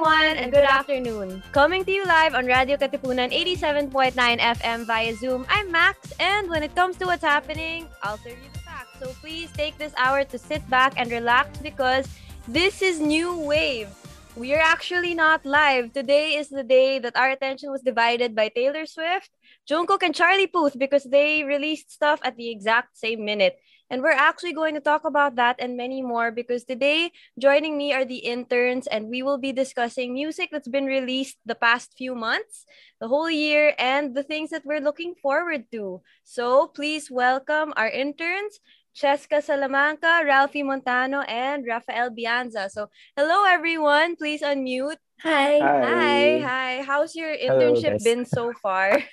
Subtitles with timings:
[0.00, 1.42] everyone, and good afternoon.
[1.52, 6.62] Coming to you live on Radyo Katipunan 87.9 FM via Zoom, I'm Max, and when
[6.62, 8.96] it comes to what's happening, I'll serve you the facts.
[8.98, 12.08] So please take this hour to sit back and relax because
[12.48, 13.92] this is New Wave.
[14.36, 15.92] We are actually not live.
[15.92, 19.28] Today is the day that our attention was divided by Taylor Swift,
[19.68, 23.58] Jungkook, and Charlie Puth because they released stuff at the exact same minute.
[23.90, 27.92] And we're actually going to talk about that and many more because today joining me
[27.92, 32.14] are the interns and we will be discussing music that's been released the past few
[32.14, 32.66] months,
[33.00, 36.02] the whole year, and the things that we're looking forward to.
[36.22, 38.60] So please welcome our interns,
[38.94, 42.70] Cheska Salamanca, Ralphie Montano, and Rafael Bianza.
[42.70, 44.14] So hello everyone.
[44.14, 45.02] Please unmute.
[45.22, 45.58] Hi.
[45.58, 46.38] Hi.
[46.38, 46.82] Hi.
[46.86, 48.04] How's your internship guys.
[48.04, 49.02] been so far?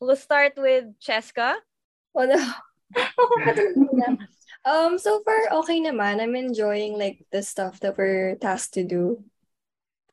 [0.00, 1.56] We'll start with Cheska.
[2.14, 2.62] Oh
[2.96, 3.04] no.
[3.18, 3.34] Ako
[4.64, 6.20] um, so far, okay naman.
[6.20, 9.24] I'm enjoying like the stuff that we're tasked to do.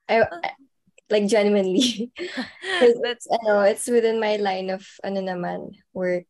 [0.09, 0.55] I, I-
[1.09, 2.11] like genuinely.
[2.79, 6.25] 'Cause That's it's, ano, it's within my line of ano naman, work.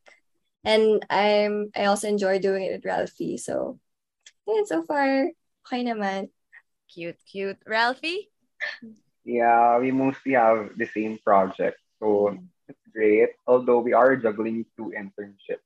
[0.64, 3.38] And I'm I also enjoy doing it with Ralphie.
[3.38, 3.80] So
[4.46, 5.30] yeah, so far,
[5.66, 6.30] okay naman.
[6.92, 7.58] cute, cute.
[7.66, 8.30] Ralphie?
[9.24, 12.36] Yeah, we mostly have the same project, so
[12.68, 13.30] it's great.
[13.46, 15.65] Although we are juggling two internships,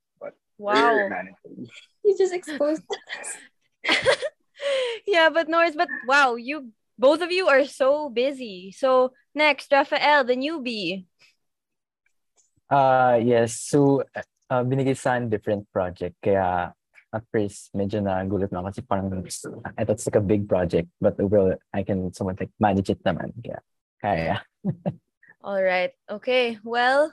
[0.61, 1.09] Wow.
[2.05, 3.29] You just exposed us.
[5.07, 6.69] yeah, but Norris, but wow, you
[7.01, 8.69] both of you are so busy.
[8.69, 11.05] So next, Rafael, the newbie.
[12.69, 13.57] Uh, yes.
[13.57, 14.05] So,
[14.49, 16.15] uh, binigay sa akin different project.
[16.21, 16.71] Kaya,
[17.11, 19.09] at first, medyo nagulat na ako kasi parang,
[19.75, 20.87] I thought it's like a big project.
[21.01, 23.33] But overall, I can somewhat like manage it naman.
[23.41, 23.59] Kaya,
[23.99, 24.35] kaya.
[25.43, 25.91] All right.
[26.05, 26.61] Okay.
[26.63, 27.11] Well,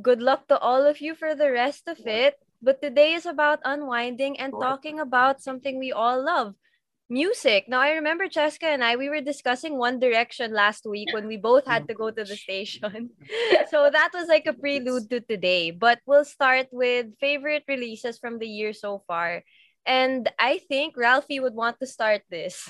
[0.00, 2.38] good luck to all of you for the rest of it.
[2.62, 4.62] But today is about unwinding and Sure.
[4.62, 6.54] talking about something we all love.
[7.08, 7.68] Music.
[7.70, 11.36] Now, I remember Cheska and I, we were discussing One Direction last week when we
[11.38, 13.10] both had to go to the station.
[13.70, 15.70] so that was like a prelude to today.
[15.70, 19.44] But we'll start with favorite releases from the year so far.
[19.86, 22.66] And I think Ralphie would want to start this.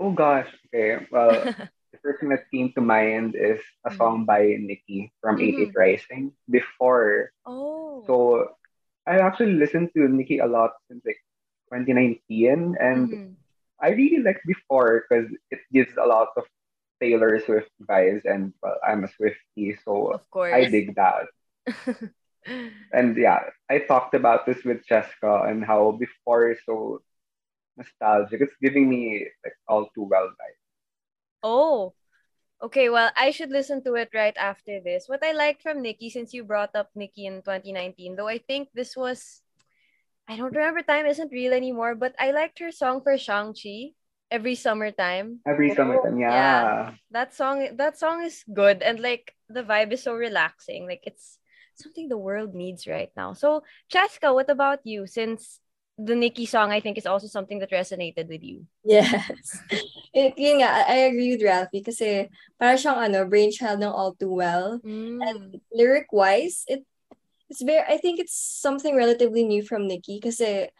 [0.00, 0.48] Oh gosh.
[0.72, 1.04] Okay.
[1.12, 1.28] Well,
[1.92, 5.68] the first thing that came to mind is a song by Nicki from Mhm.
[5.68, 6.32] 88 Rising.
[6.48, 8.04] Before, Oh.
[8.08, 8.56] so
[9.08, 11.18] I actually listened to Nicki a lot since like
[11.68, 13.36] 2019, and Mhm.
[13.80, 16.44] I really liked before because it gives a lot of
[17.00, 20.52] Taylor Swift vibes, and well, I'm a Swiftie, so of course.
[20.52, 21.26] I dig that.
[22.92, 27.02] And yeah, I talked about this with Cheska and how before is so
[27.76, 28.40] nostalgic.
[28.42, 30.62] It's giving me like all too well vibes.
[31.42, 31.94] Oh,
[32.62, 32.88] okay.
[32.88, 35.08] Well, I should listen to it right after this.
[35.08, 38.68] What I liked from Nikki, since you brought up Nikki in 2019, though I think
[38.74, 39.42] this was,
[40.28, 43.92] I don't remember Time Isn't Real anymore, but I liked her song for Shang-Chi,
[44.30, 45.40] Every Summertime.
[45.46, 46.30] Every summertime, yeah.
[46.30, 46.94] yeah.
[47.10, 48.82] That song, that song is good.
[48.82, 50.86] And like the vibe is so relaxing.
[50.86, 51.38] Like it's
[51.74, 53.32] something the world needs right now.
[53.32, 55.06] So, Cheska, what about you?
[55.06, 55.60] Since
[55.98, 58.64] the Nikki song, I think, is also something that resonated with you.
[58.86, 59.58] Yes.
[60.14, 64.32] Y- yun nga, I agree with Ralphie kasi para siyang ano, brainchild ng All Too
[64.32, 64.80] Well.
[65.28, 66.82] And lyric-wise, it
[67.52, 70.72] it's very I think it's something relatively new from Nicki kasi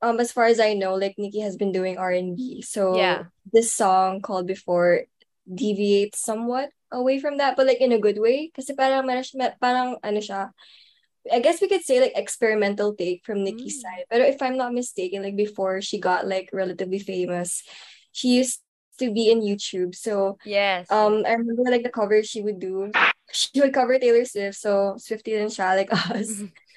[0.00, 2.62] um as far as I know, like Nicki has been doing R&B.
[2.62, 3.28] So Yeah.
[3.50, 5.10] this song called before
[5.46, 8.54] deviates somewhat away from that, but like in a good way.
[8.54, 9.10] Kasi parang
[9.58, 10.54] parang ano siya,
[11.32, 13.82] I guess we could say like experimental take from Nicki's Mm.
[13.82, 14.04] side.
[14.10, 17.62] But if I'm not mistaken, like before she got like relatively famous,
[18.12, 18.60] she used
[18.98, 19.94] to be in YouTube.
[19.94, 20.90] So Yes.
[20.90, 22.92] um I remember like the cover she would do.
[23.32, 26.30] She would cover Taylor Swift, so Swiftie din siya like us.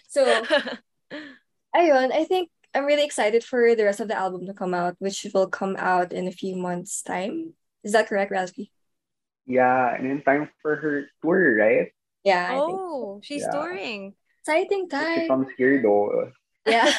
[0.09, 0.23] So
[1.75, 4.95] ayun, I think I'm really excited for the rest of the album to come out,
[4.99, 7.53] which will come out in a few months' time.
[7.83, 8.71] Is that correct, Ralphie?
[9.45, 11.89] Yeah, and in time for her tour, right?
[12.23, 12.77] Yeah, I think.
[12.77, 13.51] oh, she's Yeah.
[13.51, 14.13] touring.
[14.49, 15.27] Exciting If she time.
[15.27, 16.31] comes here though.
[16.65, 16.91] Yeah.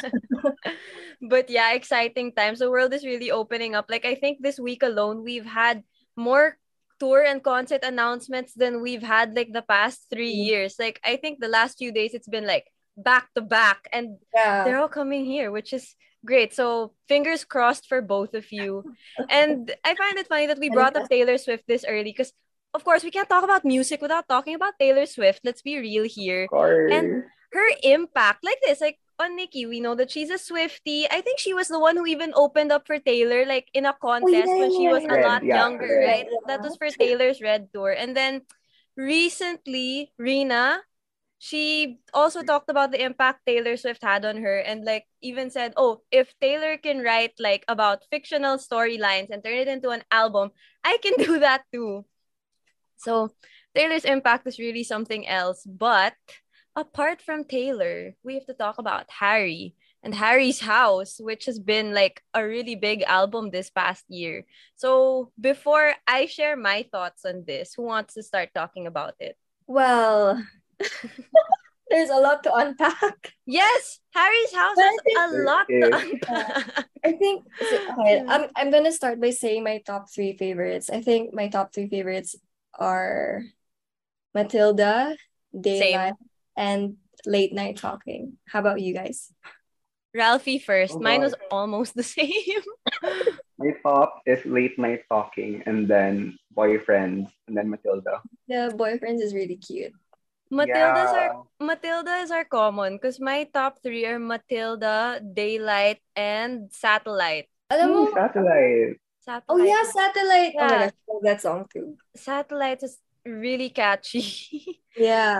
[1.21, 2.59] but yeah, exciting times.
[2.59, 3.85] The world is really opening up.
[3.89, 5.83] Like I think this week alone, we've had
[6.15, 6.57] more
[6.99, 10.45] tour and concert announcements than we've had like the past three Mm.
[10.47, 10.75] years.
[10.79, 12.67] Like I think the last few days it's been like
[12.97, 14.63] back to back, and Yeah.
[14.63, 15.95] they're all coming here, which is
[16.25, 16.53] great.
[16.53, 18.83] So fingers crossed for both of you.
[19.29, 22.33] And I find it funny that we brought up Taylor Swift this early because.
[22.73, 25.43] Of course, we can't talk about music without talking about Taylor Swift.
[25.43, 26.87] Let's be real here Of course.
[26.95, 31.21] And- her impact like this like on Nikki we know that she's a Swifty I
[31.21, 34.47] think she was the one who even opened up for Taylor like in a contest
[34.47, 35.27] yeah, when she yeah, was a yeah.
[35.27, 36.07] lot yeah, younger Red.
[36.07, 38.41] right that was for Taylor's Red Tour and then
[38.95, 40.81] recently Rena,
[41.39, 45.73] she also talked about the impact Taylor Swift had on her and like even said,
[45.75, 50.51] "Oh, if Taylor can write like about fictional storylines and turn it into an album,
[50.83, 52.05] I can do that too."
[52.97, 53.33] So,
[53.73, 56.13] Taylor's impact is really something else, but
[56.75, 61.93] apart from Taylor, we have to talk about Harry and Harry's House, which has been
[61.93, 64.45] like a really big album this past year.
[64.75, 69.37] So, before I share my thoughts on this, who wants to start talking about it?
[69.67, 70.41] Well,
[71.89, 73.33] there's a lot to unpack.
[73.45, 76.85] Yes, Harry's house has a lot to unpack.
[77.03, 80.89] I think okay, I'm I'm gonna start by saying my top three favorites.
[80.89, 82.35] I think my top three favorites
[82.79, 83.43] are
[84.33, 85.15] Matilda,
[85.51, 86.30] Daylight, Same.
[86.57, 88.37] And Late Night Talking.
[88.47, 89.31] How about you guys?
[90.13, 90.95] Ralphie first.
[90.95, 92.63] Oh, Mine was almost the same.
[93.57, 98.21] my top is Late Night Talking and then Boyfriends and then Matilda.
[98.47, 99.93] The Boyfriends is really cute.
[100.51, 101.31] Matilda's yeah.
[101.31, 107.47] are Matilda is our common because my top three are Matilda, Daylight, and Satellite.
[107.71, 108.99] Alam mo, Satellite.
[109.23, 109.47] Satellite.
[109.47, 110.51] Oh yeah, Satellite.
[110.51, 110.59] Yeah.
[110.59, 111.95] Oh my gosh, that song too.
[112.19, 114.83] Satellite is really catchy.
[114.97, 115.39] yeah.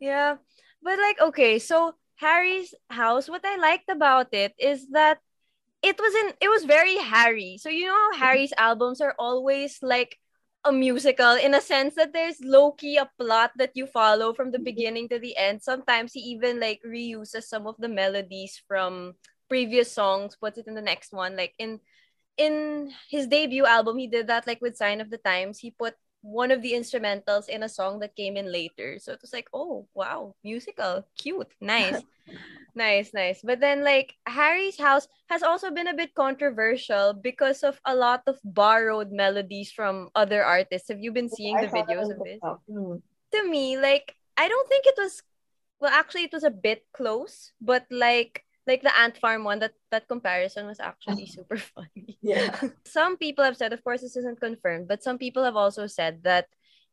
[0.00, 0.36] Yeah.
[0.82, 5.18] But like okay, so Harry's house, what I liked about it is that
[5.82, 7.58] it was in it was very Harry.
[7.60, 10.18] So you know how Harry's albums are always like
[10.64, 14.50] a musical in a sense that there's low key a plot that you follow from
[14.50, 14.64] the mm-hmm.
[14.64, 15.62] beginning to the end.
[15.62, 19.14] Sometimes he even like reuses some of the melodies from
[19.48, 21.36] previous songs, puts it in the next one.
[21.36, 21.80] Like in
[22.36, 25.58] in his debut album, he did that like with Sign of the Times.
[25.58, 28.98] He put one of the instrumentals in a song that came in later.
[28.98, 32.02] So it was like, oh wow, musical, cute, nice.
[32.74, 33.40] Nice, nice.
[33.42, 38.22] But then like Harry's house has also been a bit controversial because of a lot
[38.26, 40.88] of borrowed melodies from other artists.
[40.88, 42.38] Have you been seeing the videos of this?
[42.70, 43.02] Mm.
[43.32, 45.22] To me, like I don't think it was
[45.80, 49.72] well actually it was a bit close, but like like the ant farm one that
[49.90, 52.54] that comparison was actually super funny yeah
[52.84, 56.22] some people have said of course this isn't confirmed but some people have also said
[56.22, 56.46] that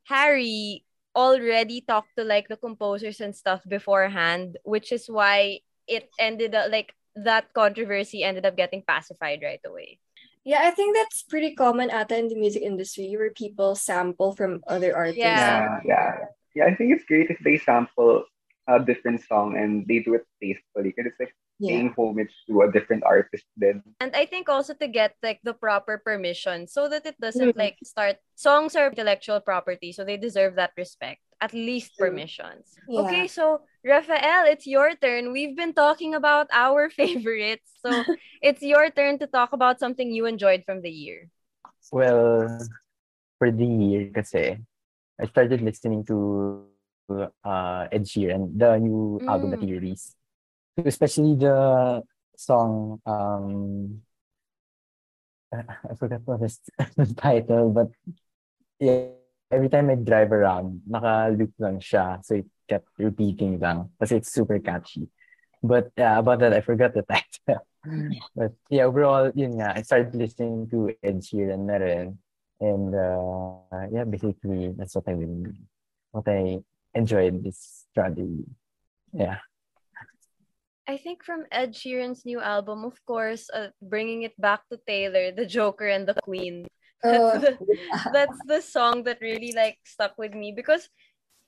[0.08, 0.84] harry
[1.16, 6.72] already talked to like the composers and stuff beforehand which is why it ended up
[6.72, 10.00] like that controversy ended up getting pacified right away.
[10.44, 14.62] Yeah, I think that's pretty common at in the music industry where people sample from
[14.68, 15.18] other artists.
[15.18, 16.30] Yeah, yeah.
[16.54, 18.26] Yeah, I think it's great if they sample
[18.68, 21.76] a different song and they do it tastefully because it's like yeah.
[21.76, 23.84] paying homage to a different artist then.
[24.00, 27.60] And I think also to get like the proper permission so that it doesn't mm-hmm.
[27.60, 31.22] like start songs are intellectual property, so they deserve that respect.
[31.42, 32.80] At least permissions.
[32.88, 33.02] Yeah.
[33.02, 35.34] Okay, so Rafael, it's your turn.
[35.34, 37.76] We've been talking about our favorites.
[37.86, 37.92] So
[38.42, 41.28] it's your turn to talk about something you enjoyed from the year.
[41.92, 42.48] Well,
[43.38, 44.58] for the year kasi,
[45.20, 46.66] I started listening to
[47.10, 49.28] uh, Ed Sheeran, the new mm.
[49.28, 49.80] album that he mm.
[49.82, 50.16] released
[50.84, 52.04] especially the
[52.36, 54.02] song um
[55.56, 56.60] I forgot what is
[56.98, 57.88] the title but
[58.80, 59.16] yeah
[59.52, 64.34] every time I drive around naka-loop lang siya so it kept repeating lang kasi it's
[64.34, 65.08] super catchy
[65.64, 67.64] but yeah about that I forgot the title
[68.36, 72.20] but yeah overall yun nga I started listening to Ed Sheeran na rin
[72.60, 75.16] and uh, yeah basically that's what I
[76.12, 76.60] what I
[76.96, 78.46] enjoyed this study.
[79.14, 79.38] yeah
[80.88, 85.32] I think from Ed Sheeran's new album, of course, uh, bringing it back to Taylor,
[85.32, 86.68] The Joker and the Queen.
[87.04, 87.58] That's, oh, the,
[88.14, 90.90] that's the song that really like stuck with me because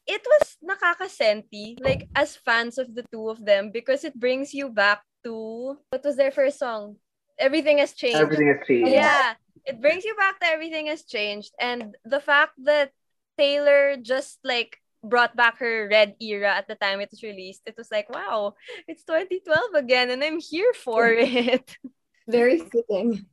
[0.06, 4.70] it was nakakasenti, like as fans of the two of them, because it brings you
[4.70, 6.98] back to what was their first song?
[7.40, 8.22] Everything has changed.
[8.22, 8.92] Everything has changed.
[8.92, 9.34] Yeah.
[9.66, 11.54] It brings you back to everything has changed.
[11.60, 12.92] And the fact that
[13.38, 17.76] Taylor just like brought back her red era at the time it was released, it
[17.78, 18.56] was like, wow,
[18.88, 21.78] it's 2012 again and I'm here for it.
[22.28, 23.26] Very fitting.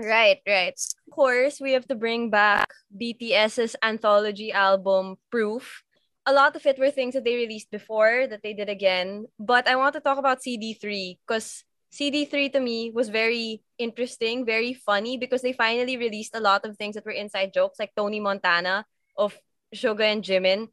[0.00, 0.72] Right, right.
[0.72, 5.84] Of course, we have to bring back BTS's anthology album, Proof.
[6.24, 9.26] A lot of it were things that they released before that they did again.
[9.38, 14.72] But I want to talk about CD3 because CD3 to me was very interesting, very
[14.72, 18.20] funny because they finally released a lot of things that were inside jokes, like Tony
[18.20, 18.86] Montana
[19.18, 19.36] of
[19.74, 20.68] Suga and Jimin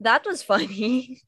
[0.00, 1.22] that was funny.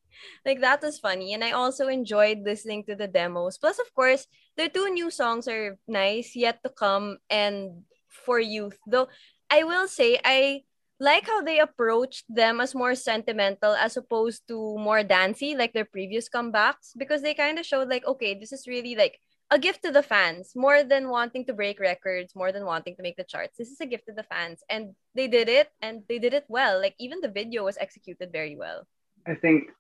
[0.47, 1.35] like that was funny.
[1.35, 3.59] And I also enjoyed listening to the demos.
[3.59, 8.79] Plus, of course, their two new songs are nice, yet to come and for youth.
[8.87, 9.09] Though
[9.51, 10.63] I will say I
[11.01, 15.85] like how they approached them as more sentimental as opposed to more dancey like their
[15.85, 19.19] previous comebacks because they kind of showed like okay this is really like
[19.55, 23.03] a gift to the fans more than wanting to break records, more than wanting to
[23.03, 23.57] make the charts.
[23.57, 26.45] This is a gift to the fans, and they did it, and they did it
[26.49, 26.83] well.
[26.83, 28.83] Like even the video was executed very well.
[29.25, 29.71] I think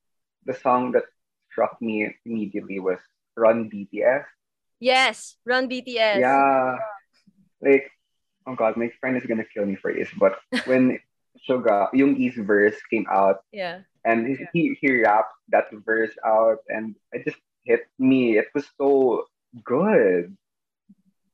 [0.47, 1.03] the song that
[1.51, 3.03] struck me immediately was
[3.37, 4.23] Run BTS.
[4.79, 6.23] Yes, Run BTS.
[6.23, 6.79] Yeah.
[7.61, 7.91] Like,
[8.47, 10.39] oh god, my friend is gonna kill me for this, but
[10.71, 11.03] when
[11.51, 16.95] Suga, Yoongi's verse came out, yeah, and he, he he rapped that verse out, and
[17.11, 18.39] it just hit me.
[18.39, 19.27] It was so
[19.63, 20.37] good.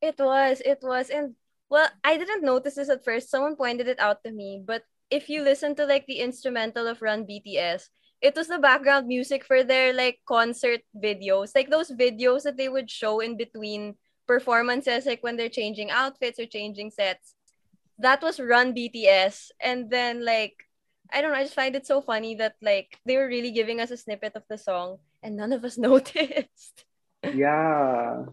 [0.01, 1.35] It was, it was, and
[1.69, 3.31] well, I didn't notice this at first.
[3.31, 7.03] Someone pointed it out to me, but if you listen to like the instrumental of
[7.03, 7.89] Run BTS,
[8.21, 12.69] it was the background music for their like concert videos, like those videos that they
[12.69, 13.95] would show in between
[14.27, 17.35] performances, like when they're changing outfits or changing sets.
[17.99, 20.55] That was Run BTS, and then like
[21.13, 23.81] I don't know, I just find it so funny that like they were really giving
[23.81, 26.85] us a snippet of the song, and none of us noticed.
[27.25, 28.25] Yeah.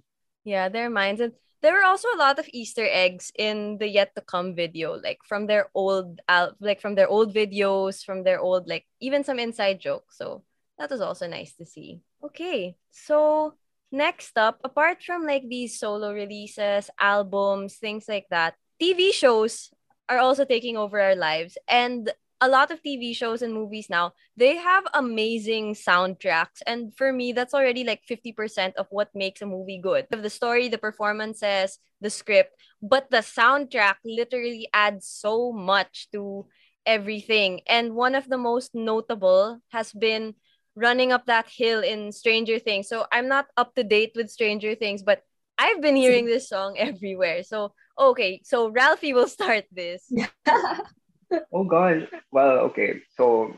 [0.43, 4.13] Yeah, their minds and there were also a lot of Easter eggs in the yet
[4.15, 8.39] to come video, like from their old al- like from their old videos, from their
[8.39, 10.17] old like even some inside jokes.
[10.17, 10.43] So
[10.77, 12.01] that was also nice to see.
[12.23, 13.55] Okay, so
[13.91, 19.71] next up, apart from like these solo releases, albums, things like that, TV shows
[20.07, 21.57] are also taking over our lives.
[21.67, 26.61] And a lot of TV shows and movies now, they have amazing soundtracks.
[26.65, 30.07] And for me, that's already like 50% of what makes a movie good.
[30.09, 36.45] The story, the performances, the script, but the soundtrack literally adds so much to
[36.85, 37.61] everything.
[37.67, 40.35] And one of the most notable has been
[40.75, 42.87] running up that hill in Stranger Things.
[42.87, 45.23] So I'm not up to date with Stranger Things, but
[45.57, 47.41] I've been hearing this song everywhere.
[47.43, 50.11] So okay, so Ralphie will start this.
[51.53, 52.07] oh god.
[52.31, 53.01] Well, okay.
[53.15, 53.55] So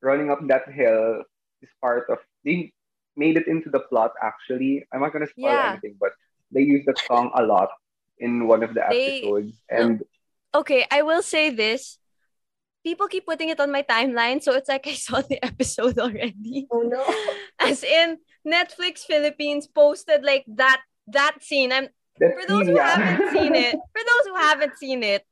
[0.00, 1.22] running up that hill
[1.62, 2.72] is part of they
[3.16, 4.86] made it into the plot actually.
[4.92, 5.72] I'm not gonna spoil yeah.
[5.72, 6.12] anything, but
[6.50, 7.70] they use the song a lot
[8.18, 9.62] in one of the episodes.
[9.68, 10.02] They, and
[10.54, 11.98] okay, I will say this.
[12.84, 16.66] People keep putting it on my timeline, so it's like I saw the episode already.
[16.70, 17.02] Oh no.
[17.58, 21.72] As in Netflix Philippines posted like that that scene.
[21.72, 22.98] I'm that for those scene, who yeah.
[22.98, 25.24] haven't seen it, for those who haven't seen it,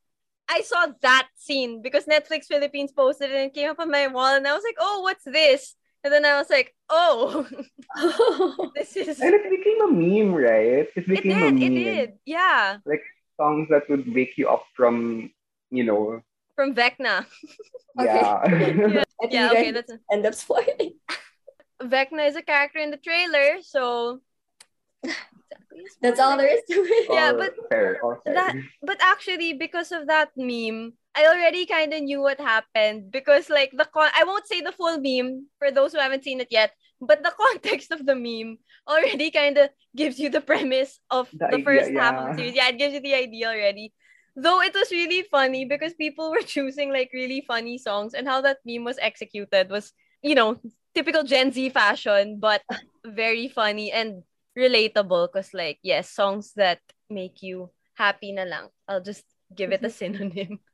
[0.51, 4.09] I saw that scene because Netflix Philippines posted it and it came up on my
[4.09, 5.77] wall and I was like, oh, what's this?
[6.03, 7.47] And then I was like, oh,
[8.75, 9.21] this is.
[9.21, 10.89] And it became a meme, right?
[10.97, 11.63] It became it did, a meme.
[11.63, 12.79] It did, yeah.
[12.85, 13.03] Like
[13.37, 15.31] songs that would wake you up from,
[15.71, 16.21] you know.
[16.57, 17.27] From Vecna.
[18.01, 18.49] yeah.
[18.49, 19.05] yeah.
[19.31, 20.01] yeah okay, that's a...
[20.11, 20.95] end up spoiling.
[21.81, 24.21] Vecna is a character in the trailer, so
[26.03, 27.07] that's all there is to it.
[27.11, 28.35] Yeah, but fair, fair.
[28.35, 33.51] that but actually because of that meme, I already kind of knew what happened because
[33.51, 36.49] like the con I won't say the full meme for those who haven't seen it
[36.51, 41.31] yet, but the context of the meme already kind of gives you the premise of
[41.33, 42.01] the, the idea, first yeah.
[42.01, 42.55] half of the series.
[42.55, 43.93] Yeah, it gives you the idea already.
[44.37, 48.41] Though it was really funny because people were choosing like really funny songs and how
[48.43, 49.93] that meme was executed was,
[50.23, 50.61] you know,
[50.95, 52.63] typical Gen Z fashion, but
[53.05, 54.23] very funny and
[54.57, 58.69] relatable because like yes songs that make you happy na lang.
[58.89, 59.99] I'll just give it a mm-hmm.
[59.99, 60.61] synonym.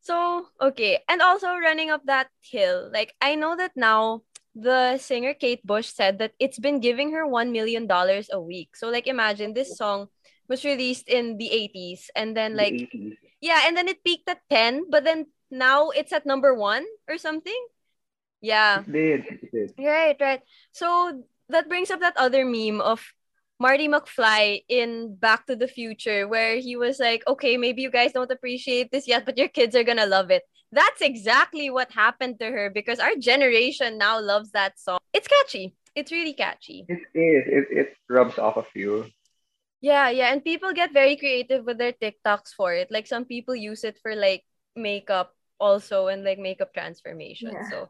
[0.00, 1.04] So okay.
[1.08, 4.22] And also running up that hill like i know that now
[4.54, 8.76] the singer kate bush said that it's been giving her one million dollars a week.
[8.76, 10.08] So like imagine this song
[10.48, 14.42] was released in the 80s and then like the yeah and then it peaked at
[14.50, 17.60] 10 but then now it's at number one or something?
[18.40, 18.80] Yeah.
[18.80, 19.74] It did, it did.
[19.78, 20.42] right right.
[20.72, 23.04] So that brings up that other meme of
[23.58, 28.12] Marty McFly in Back to the Future, where he was like, okay, maybe you guys
[28.12, 30.42] don't appreciate this yet, but your kids are gonna love it.
[30.72, 35.00] That's exactly what happened to her because our generation now loves that song.
[35.12, 35.74] It's catchy.
[35.94, 36.86] It's really catchy.
[36.88, 37.44] It is.
[37.46, 39.10] It, it rubs off of you.
[39.80, 40.32] Yeah, yeah.
[40.32, 42.90] And people get very creative with their TikToks for it.
[42.90, 44.44] Like some people use it for like
[44.76, 47.52] makeup also and like makeup transformation.
[47.52, 47.68] Yeah.
[47.70, 47.88] So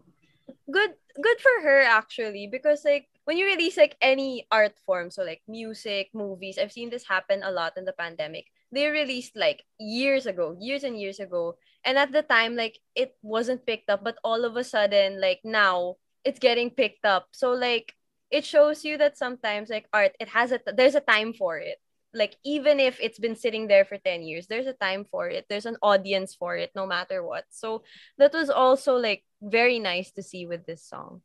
[0.70, 0.90] good
[1.20, 5.40] good for her actually because like when you release like any art form so like
[5.46, 8.50] music movies i've seen this happen a lot in the pandemic.
[8.74, 11.54] They released like years ago years and years ago.
[11.84, 15.38] And at the time like it wasn't picked up but all of a sudden like
[15.44, 15.94] now
[16.24, 17.28] it's getting picked up.
[17.30, 17.94] So like
[18.32, 21.78] it shows you that sometimes like art it has a there's a time for it.
[22.12, 25.46] Like even if it's been sitting there for 10 years there's a time for it.
[25.48, 27.46] There's an audience for it no matter what.
[27.50, 27.86] So
[28.18, 31.22] that was also like very nice to see with this song.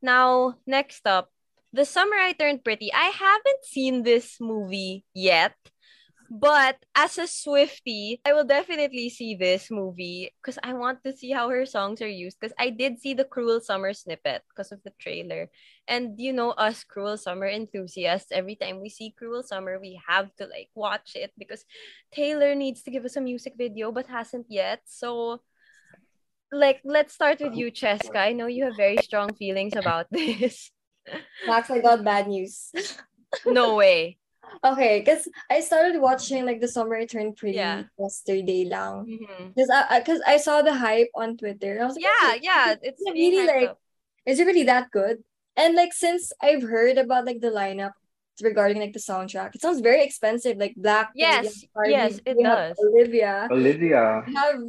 [0.00, 1.33] Now next up
[1.74, 5.54] the summer i turned pretty i haven't seen this movie yet
[6.30, 11.30] but as a Swifty, I will definitely see this movie because I want to see
[11.30, 12.40] how her songs are used.
[12.40, 15.48] Because I did see the Cruel Summer snippet because of the trailer.
[15.86, 20.34] And you know, us Cruel Summer enthusiasts, every time we see Cruel Summer, we have
[20.36, 21.64] to like watch it because
[22.12, 24.80] Taylor needs to give us a music video but hasn't yet.
[24.86, 25.42] So
[26.50, 28.16] like let's start with you, Cheska.
[28.16, 30.70] I know you have very strong feelings about this.
[31.46, 32.72] Max, I got bad news.
[33.46, 34.18] no way.
[34.62, 37.84] Okay, because I started watching like the summer I turned pretty Yeah.
[37.98, 39.04] yesterday lang.
[39.08, 39.54] Mhm.
[39.54, 41.80] Because I, because I, saw the hype on Twitter.
[41.82, 42.74] I was like, Yeah, "Okay, yeah.
[42.80, 43.80] It's it really like up.
[44.24, 45.24] is it really that good?
[45.56, 47.92] And like since I've heard about like the lineup
[48.42, 50.56] regarding like the soundtrack, it sounds very expensive.
[50.56, 51.10] Like Black.
[51.14, 52.76] Yes, yes, it does.
[52.78, 53.48] Olivia.
[53.50, 54.22] Olivia.
[54.26, 54.60] We have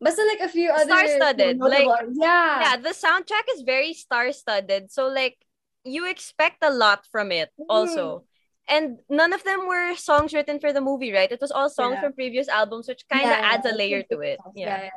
[0.00, 2.60] but so like a few other Star-studded, like- yeah.
[2.60, 4.90] yeah, the soundtrack is very star-studded.
[4.90, 5.36] So like
[5.84, 7.66] you expect a lot from it Mhm.
[7.68, 8.24] also.
[8.68, 11.30] And none of them were songs written for the movie, right?
[11.30, 12.02] It was all songs Yeah.
[12.02, 14.38] from previous albums, which kind of Yeah, adds a layer to it.
[14.54, 14.84] Yeah.
[14.84, 14.90] yeah.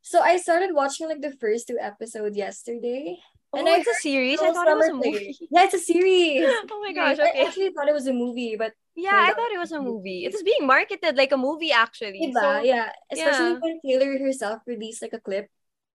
[0.00, 3.18] So I started watching like the first two episodes yesterday.
[3.52, 4.40] Oh, And it's a series.
[4.40, 5.36] I thought it was a movie.
[5.36, 5.48] Play.
[5.50, 6.44] Yeah, it's a series.
[6.72, 9.62] Oh my gosh, I actually thought it was a movie, but Yeah, I thought it
[9.62, 10.24] was a movie.
[10.26, 12.18] It was being marketed like a movie actually.
[12.18, 12.42] Diba?
[12.42, 12.90] So, yeah.
[13.12, 13.62] Especially yeah.
[13.62, 15.46] when Taylor herself released like a clip.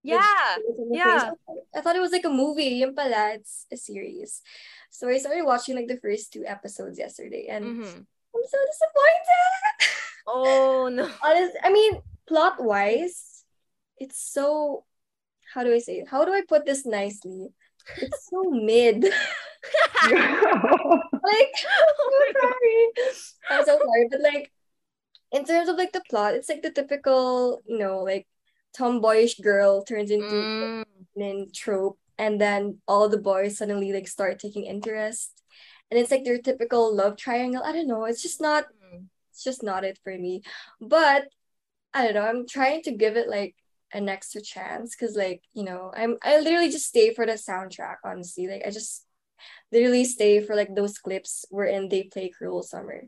[0.04, 0.24] yeah.
[0.56, 1.32] Taylor's in the yeah.
[1.76, 2.80] I thought it was like a movie.
[2.80, 4.42] Yun pala, it's a series.
[4.90, 8.06] So I started watching like the first two episodes yesterday and Mhm.
[8.36, 9.44] I'm so disappointed.
[10.26, 11.04] Oh no.
[11.28, 13.44] Honest, I mean, plot wise,
[14.00, 14.86] it's so
[15.54, 16.08] how do I say it?
[16.08, 17.52] How do I put this nicely?
[18.02, 19.04] It's so mid.
[21.24, 22.88] like I'm so sorry.
[23.50, 24.52] I'm so sorry, but like
[25.32, 28.28] in terms of like the plot, it's like the typical, you know, like
[28.76, 30.84] tomboyish girl turns into Mm.
[31.16, 35.42] feminine trope, and then all the boys suddenly like start taking interest,
[35.92, 37.64] and it's like their typical love triangle.
[37.64, 38.06] I don't know.
[38.06, 38.66] It's just not.
[39.32, 40.44] It's just not it for me.
[40.82, 41.26] But
[41.94, 42.26] I don't know.
[42.28, 43.56] I'm trying to give it like
[43.94, 47.98] an extra chance because like you know I'm I literally just stay for the soundtrack.
[48.04, 49.06] Honestly, like I just
[49.72, 53.04] literally stay for like those clips wherein they play Cruel Summer.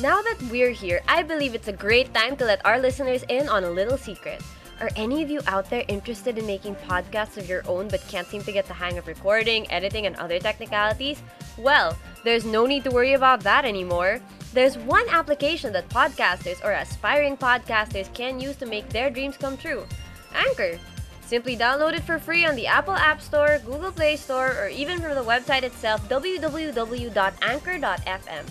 [0.00, 3.48] Now that we're here, I believe it's a great time to let our listeners in
[3.48, 4.42] on a little secret.
[4.80, 8.26] Are any of you out there interested in making podcasts of your own but can't
[8.26, 11.22] seem to get the hang of recording, editing, and other technicalities?
[11.56, 14.20] Well, there's no need to worry about that anymore.
[14.52, 19.56] There's one application that podcasters or aspiring podcasters can use to make their dreams come
[19.56, 19.86] true
[20.34, 20.78] Anchor.
[21.24, 25.00] Simply download it for free on the Apple App Store, Google Play Store, or even
[25.00, 28.44] from the website itself www.anchor.fm.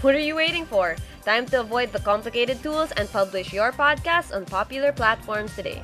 [0.00, 0.96] What are you waiting for?
[1.24, 5.82] Time to avoid the complicated tools and publish your podcast on popular platforms today.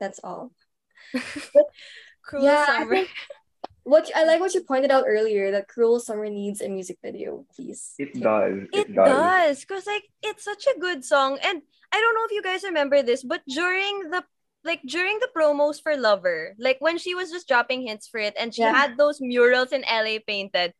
[0.00, 0.50] That's all.
[2.22, 2.96] Cruel Yeah, I summer.
[3.88, 6.98] think- What I like what you pointed out earlier that Cruel Summer needs a music
[7.02, 7.94] video, please.
[7.98, 8.68] It does.
[8.72, 12.42] It does, cause like it's such a good song, and I don't know if you
[12.42, 14.24] guys remember this, but during the
[14.64, 18.34] like during the promos for Lover, like when she was just dropping hints for it,
[18.38, 18.74] and she Yeah.
[18.74, 20.74] had those murals in LA painted.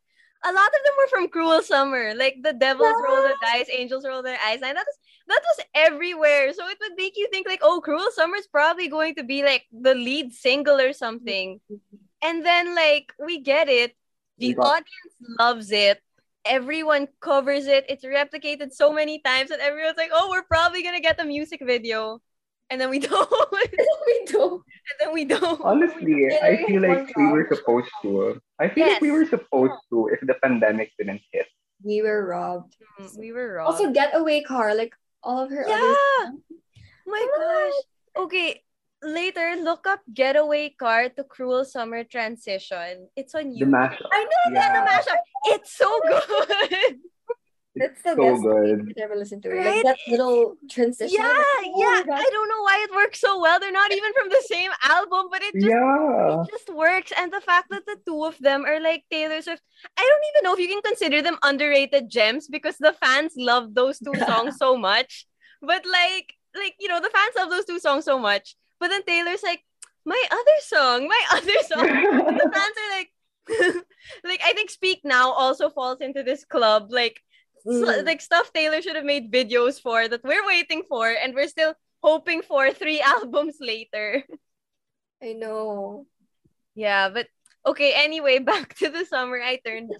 [0.44, 4.06] A lot of them were from Cruel Summer, like the devils roll the dice, angels
[4.06, 6.52] roll their eyes, and that was that was everywhere.
[6.52, 9.42] So it would make you think like, oh, Cruel Summer is probably going to be
[9.42, 11.60] like the lead single or something.
[11.70, 11.96] Mm-hmm.
[12.22, 13.96] And then like we get it,
[14.38, 16.00] the got- audience loves it.
[16.44, 17.85] Everyone covers it.
[17.88, 21.61] It's replicated so many times that everyone's like, "Oh, we're probably gonna get the music
[21.64, 22.20] video,"
[22.70, 23.31] and then we don't.
[24.07, 24.62] we don't.
[24.62, 25.61] and then we don't.
[25.61, 28.40] Honestly, Yeah, I feel like one we were supposed to.
[28.59, 31.46] I feel like we were supposed to if the pandemic didn't hit.
[31.85, 32.74] We were robbed.
[33.00, 33.72] Mm, we were robbed.
[33.81, 35.94] Also, Getaway Car, like all of her other yeah.
[36.24, 36.40] songs.
[37.07, 38.24] My gosh.
[38.24, 38.62] Okay.
[39.02, 43.08] Later, look up "Getaway Car" to "Cruel Summer" transition.
[43.14, 43.70] It's on The YouTube.
[43.70, 44.08] mashup.
[44.12, 44.88] I know that the Yeah.
[44.90, 45.20] mashup.
[45.54, 46.98] It's so good.
[47.78, 48.80] It's the so best good.
[48.90, 49.54] I've ever listened to it.
[49.54, 49.84] Right?
[49.84, 51.14] Like that little transition.
[51.16, 52.02] Yeah, like, oh yeah.
[52.02, 52.18] God.
[52.18, 53.61] I don't know why it works so well.
[53.61, 56.42] They're not even from the same album, but it just Yeah.
[56.42, 57.12] it just works.
[57.16, 59.62] And the fact that the two of them are like Taylor Swift,
[59.96, 63.74] I don't even know if you can consider them underrated gems because the fans love
[63.74, 65.28] those two songs so much.
[65.62, 68.56] But like, like you know, the fans love those two songs so much.
[68.80, 69.62] But then Taylor's like,
[70.04, 71.88] my other song, my other song.
[71.88, 73.10] And the fans are like,
[74.24, 76.88] like I think Speak Now also falls into this club.
[76.90, 77.24] Like, so-
[77.68, 78.06] Mm.
[78.06, 81.74] like stuff Taylor should have made videos for that we're waiting for, and we're still
[82.02, 84.22] hoping for three albums later.
[85.20, 86.06] I know.
[86.78, 87.26] Yeah, but
[87.66, 87.92] okay.
[87.98, 89.90] Anyway, back to the summer I turned.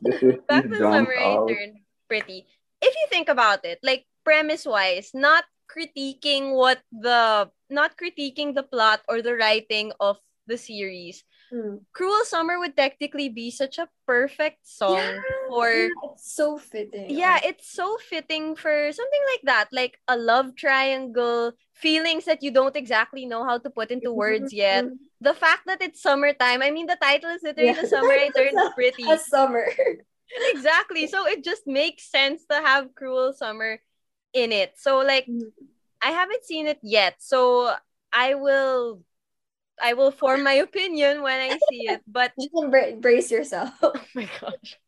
[0.47, 2.47] Back to the jump summer I turned pretty.
[2.81, 8.63] If you think about it, like premise wise, not critiquing what the not critiquing the
[8.63, 11.25] plot or the writing of the series.
[11.53, 11.85] Mm.
[11.93, 15.21] Cruel Summer would technically be such a perfect song Yeah.
[15.49, 17.09] for Yeah, it's so fitting.
[17.13, 22.51] yeah, it's so fitting for something like that, like a love triangle, feelings that you
[22.51, 24.85] don't exactly know how to put into words yet.
[25.21, 27.81] The fact that it's summertime, I mean, the title is literally Yeah.
[27.81, 29.05] The Summer I Turned Pretty.
[29.09, 29.67] A summer.
[30.53, 31.07] exactly.
[31.09, 33.81] So it just makes sense to have Cruel Summer
[34.33, 34.75] in it.
[34.77, 35.49] So like mm.
[36.03, 37.17] I haven't seen it yet.
[37.19, 37.75] So
[38.13, 39.03] I will
[39.81, 42.03] I will form my opinion when I see it.
[42.07, 43.71] But just embrace yourself.
[43.83, 44.79] oh my gosh.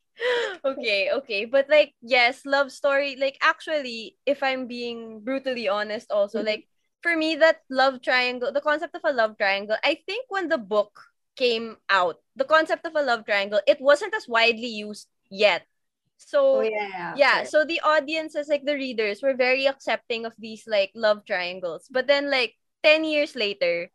[0.65, 1.45] okay, okay.
[1.45, 6.47] But like yes, love story like actually if I'm being brutally honest also mm-hmm.
[6.47, 6.67] like
[7.03, 10.59] for me that love triangle, the concept of a love triangle, I think when the
[10.59, 11.01] book
[11.37, 15.65] came out, the concept of a love triangle, it wasn't as widely used yet.
[16.21, 20.65] So oh, yeah, yeah, so the audiences, like the readers, were very accepting of these
[20.67, 21.89] like love triangles.
[21.91, 23.91] But then like 10 years later,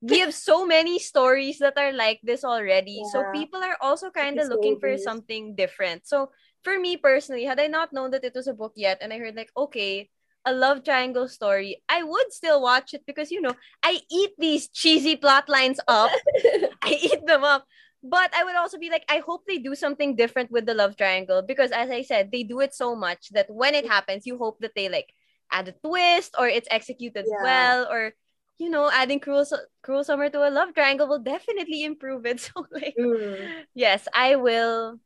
[0.00, 3.02] we have so many stories that are like this already.
[3.04, 3.10] Yeah.
[3.10, 6.06] So people are also kind of looking for something different.
[6.06, 6.30] So
[6.64, 9.18] for me personally, had I not known that it was a book yet and I
[9.18, 10.08] heard like, okay,
[10.46, 14.68] a love triangle story, I would still watch it because you know I eat these
[14.68, 16.10] cheesy plot lines up.
[16.82, 17.66] I eat them up.
[18.02, 20.96] But I would also be like, I hope they do something different with the love
[20.96, 24.38] triangle because, as I said, they do it so much that when it happens, you
[24.38, 25.12] hope that they like
[25.52, 27.42] add a twist or it's executed yeah.
[27.42, 28.14] well or
[28.60, 29.46] you know, adding cruel
[29.82, 32.40] cruel summer to a love triangle will definitely improve it.
[32.54, 33.64] So like, mm.
[33.74, 35.00] yes, I will.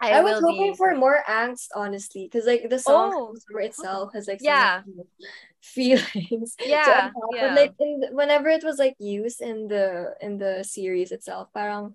[0.00, 0.76] I, I was hoping be...
[0.76, 3.58] for more angst, honestly, because like the song oh.
[3.60, 4.80] itself has like yeah
[5.60, 6.56] feelings.
[6.58, 7.48] Yeah, so, yeah.
[7.48, 11.94] But like in, whenever it was like used in the in the series itself, parang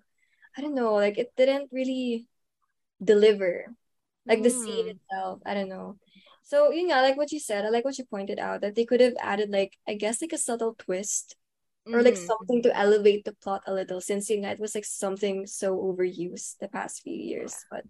[0.56, 2.26] I don't know, like it didn't really
[3.02, 3.66] deliver,
[4.26, 4.44] like mm.
[4.44, 4.96] the scene mm.
[4.96, 5.40] itself.
[5.44, 5.96] I don't know.
[6.42, 8.84] So you know, like what you said, I like what you pointed out that they
[8.84, 11.36] could have added like I guess like a subtle twist
[11.92, 12.26] or like mm-hmm.
[12.26, 15.76] something to elevate the plot a little since you know it was like something so
[15.78, 17.84] overused the past few years but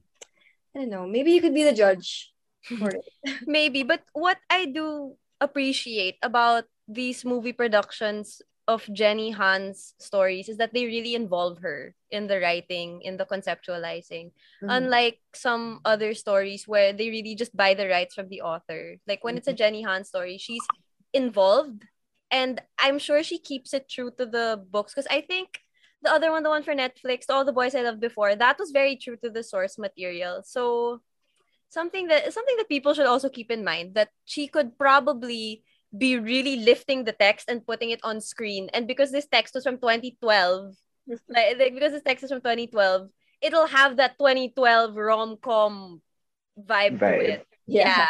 [0.74, 2.32] i don't know maybe you could be the judge
[2.78, 3.04] for it
[3.46, 10.56] maybe but what i do appreciate about these movie productions of Jenny Han's stories is
[10.58, 14.32] that they really involve her in the writing, in the conceptualizing.
[14.62, 14.70] Mm-hmm.
[14.70, 18.96] Unlike some other stories where they really just buy the rights from the author.
[19.06, 19.38] Like when mm-hmm.
[19.38, 19.58] it's a mm-hmm.
[19.58, 20.66] Jenny Han story, she's
[21.12, 21.84] involved
[22.30, 25.60] and I'm sure she keeps it true to the books because I think
[26.02, 28.70] the other one, the one for Netflix, All the Boys I Loved Before, that was
[28.70, 30.42] very true to the source material.
[30.44, 31.00] So
[31.68, 35.62] something that something that people should also keep in mind that she could probably
[35.96, 38.68] be really lifting the text and putting it on screen.
[38.72, 40.74] And because this text was from 2012,
[41.28, 43.08] like, like because this text is from 2012,
[43.42, 46.00] it'll have that 2012 rom com
[46.58, 47.46] vibe, vibe, to it.
[47.66, 47.88] Yeah.
[47.88, 48.08] yeah.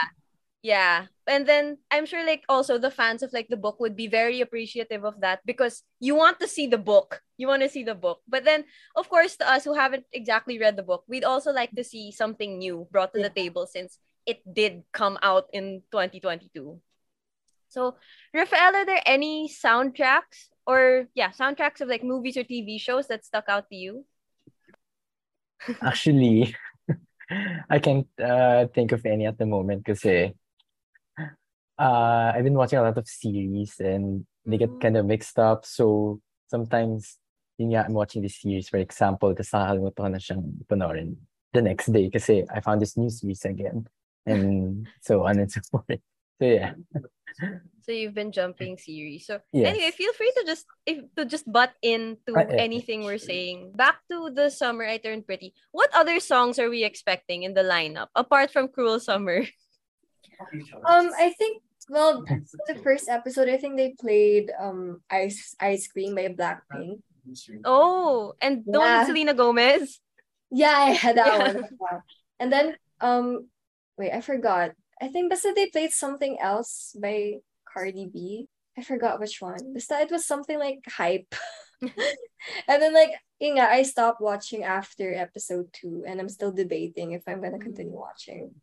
[0.62, 1.06] Yeah.
[1.28, 4.40] And then I'm sure like also the fans of like the book would be very
[4.40, 7.22] appreciative of that because you want to see the book.
[7.36, 8.18] You want to see the book.
[8.26, 8.64] But then
[8.96, 12.10] of course to us who haven't exactly read the book, we'd also like to see
[12.10, 13.28] something new brought to yeah.
[13.28, 16.80] the table since it did come out in 2022.
[17.76, 17.96] So,
[18.32, 23.22] Rafael, are there any soundtracks or yeah, soundtracks of like movies or TV shows that
[23.22, 24.06] stuck out to you?
[25.82, 26.56] Actually,
[27.68, 30.32] I can't uh, think of any at the moment because uh,
[31.78, 35.08] I've been watching a lot of series and they get kind of mm.
[35.08, 35.66] mixed up.
[35.66, 37.18] So sometimes,
[37.58, 41.20] yun nga, I'm watching this series, for example, tapos nakakalimutan ko na siyang panoorin
[41.52, 43.84] the next day kasi I found this new series again.
[44.24, 46.00] And so on and so forth.
[46.40, 46.72] So yeah.
[47.86, 49.26] So you've been jumping series.
[49.30, 49.70] So yes.
[49.70, 53.78] anyway, feel free to just if to just butt into uh, anything we're saying.
[53.78, 55.54] Back to the summer I turned pretty.
[55.70, 59.46] What other songs are we expecting in the lineup apart from Cruel Summer?
[60.84, 62.24] Um, I think well,
[62.66, 67.00] the first episode, I think they played um Ice Ice Cream by Blackpink.
[67.64, 68.98] Oh, and the yeah.
[68.98, 70.00] one Selena Gomez.
[70.50, 71.62] Yeah, I had that yeah.
[71.78, 72.02] one.
[72.38, 73.48] And then um,
[73.96, 74.72] wait, I forgot.
[75.00, 77.34] I think that's they played something else by
[77.68, 78.48] Cardi B.
[78.78, 79.72] I forgot which one.
[79.72, 81.34] Basta it was something like hype.
[81.82, 87.22] and then like yeah, I stopped watching after episode two, and I'm still debating if
[87.26, 88.54] I'm gonna continue watching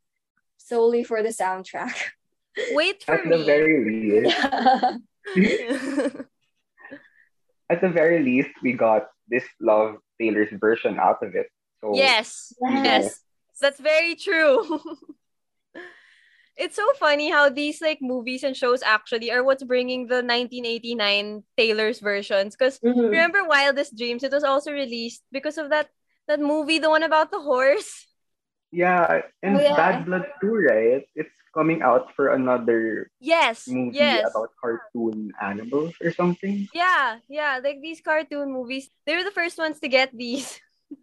[0.57, 1.93] solely for the soundtrack.
[2.71, 3.37] Wait for At me.
[3.37, 4.35] the very least.
[7.69, 11.47] At the very least, we got this Love Taylor's version out of it.
[11.81, 13.19] So yes, yes,
[13.59, 14.79] that's very true.
[16.55, 21.43] It's so funny how these like movies and shows actually are what's bringing the 1989
[21.57, 22.55] Taylor's versions.
[22.55, 23.09] Because mm-hmm.
[23.09, 24.23] remember Wildest Dreams?
[24.23, 25.89] It was also released because of that
[26.27, 28.07] that movie, the one about the horse.
[28.71, 29.75] Yeah, and oh, yeah.
[29.75, 31.05] Bad Blood too, right?
[31.15, 34.25] It's coming out for another yes movie yes.
[34.25, 36.67] about cartoon animals or something.
[36.73, 38.89] Yeah, yeah, like these cartoon movies.
[39.05, 40.59] They were the first ones to get these,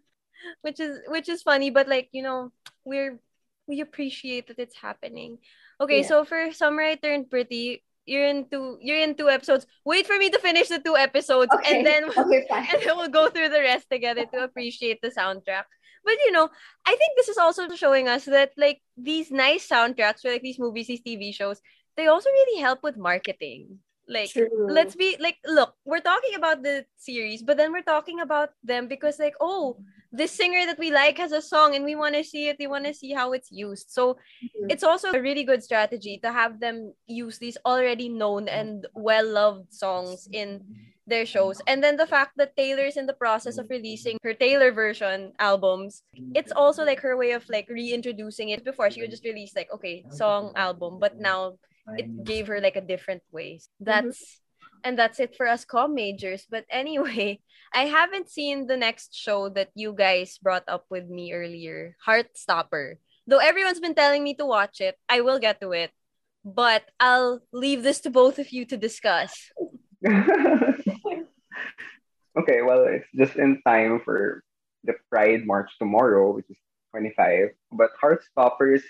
[0.61, 2.51] which is which is funny, but like you know,
[2.83, 3.19] we're
[3.67, 5.37] we appreciate that it's happening.
[5.79, 6.07] Okay, yeah.
[6.07, 9.65] so for Summer I Turned Pretty, you're in two you're in two episodes.
[9.85, 11.77] Wait for me to finish the two episodes okay.
[11.77, 15.65] and then okay, and then we'll go through the rest together to appreciate the soundtrack.
[16.03, 16.49] But you know,
[16.85, 20.59] I think this is also showing us that like these nice soundtracks for like these
[20.59, 21.61] movies, these TV shows,
[21.95, 23.79] they also really help with marketing.
[24.09, 24.49] Like True.
[24.67, 28.87] let's be like look, we're talking about the series, but then we're talking about them
[28.87, 29.77] because like, oh,
[30.11, 32.67] this singer that we like has a song and we want to see it, we
[32.67, 33.91] want to see how it's used.
[33.91, 34.69] So mm-hmm.
[34.69, 39.73] it's also a really good strategy to have them use these already known and well-loved
[39.73, 40.63] songs in
[41.07, 41.61] their shows.
[41.67, 46.03] And then the fact that Taylor's in the process of releasing her Taylor version albums,
[46.35, 48.63] it's also like her way of like reintroducing it.
[48.63, 51.57] Before she would just release like okay, song album, but now
[51.97, 53.59] it gave her like a different way.
[53.59, 53.85] Mm-hmm.
[53.85, 54.39] That's.
[54.83, 56.45] And that's it for us com majors.
[56.49, 57.39] But anyway,
[57.73, 62.95] I haven't seen the next show that you guys brought up with me earlier, Heartstopper.
[63.27, 65.91] Though everyone's been telling me to watch it, I will get to it.
[66.43, 69.51] But I'll leave this to both of you to discuss.
[70.07, 70.41] okay,
[72.65, 74.43] well, it's just in time for
[74.83, 76.57] the Pride March tomorrow, which is
[76.91, 77.49] 25.
[77.71, 78.83] But Heartstopper is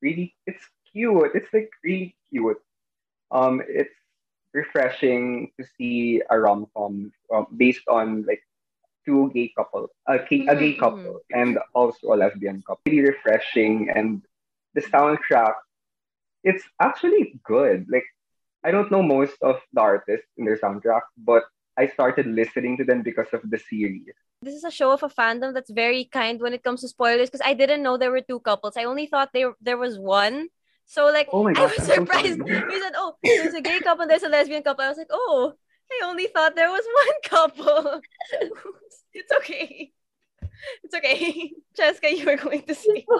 [0.00, 1.32] really, it's cute.
[1.34, 2.58] It's like really cute.
[3.30, 3.94] Um, it's
[4.52, 8.42] refreshing to see a rom com um, based on like
[9.04, 10.80] two gay couple, a, gay, a gay mm-hmm.
[10.80, 12.82] couple, and also a lesbian couple.
[12.86, 14.22] Really refreshing, and
[14.74, 15.54] the soundtrack,
[16.44, 17.86] it's actually good.
[17.90, 18.06] Like
[18.64, 21.44] I don't know most of the artists in their soundtrack, but
[21.76, 24.14] I started listening to them because of the series.
[24.42, 27.30] This is a show of a fandom that's very kind when it comes to spoilers
[27.30, 28.76] because I didn't know there were two couples.
[28.76, 30.48] I only thought there there was one.
[30.86, 32.38] So like oh my God, I was surprised.
[32.38, 35.10] So he said, "Oh, there's a gay couple, there's a lesbian couple." I was like,
[35.10, 35.54] "Oh,
[35.90, 38.00] I only thought there was one couple."
[39.14, 39.92] it's okay.
[40.84, 41.52] It's okay.
[41.78, 43.06] Cheska, you were going to say.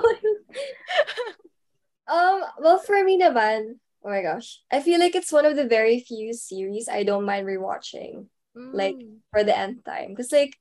[2.06, 5.66] um, well, for me naman, oh my gosh, I feel like it's one of the
[5.66, 8.74] very few series I don't mind rewatching, mm.
[8.74, 8.96] like
[9.30, 10.56] for the nth time, because like,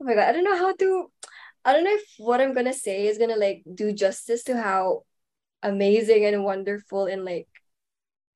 [0.00, 1.10] oh my god, I don't know how to.
[1.64, 5.04] I don't know if what I'm gonna say is gonna like do justice to how
[5.62, 7.48] amazing and wonderful and like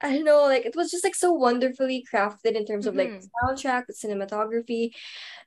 [0.01, 3.15] I don't know, like it was just like so wonderfully crafted in terms of mm-hmm.
[3.15, 4.91] like the soundtrack, the cinematography,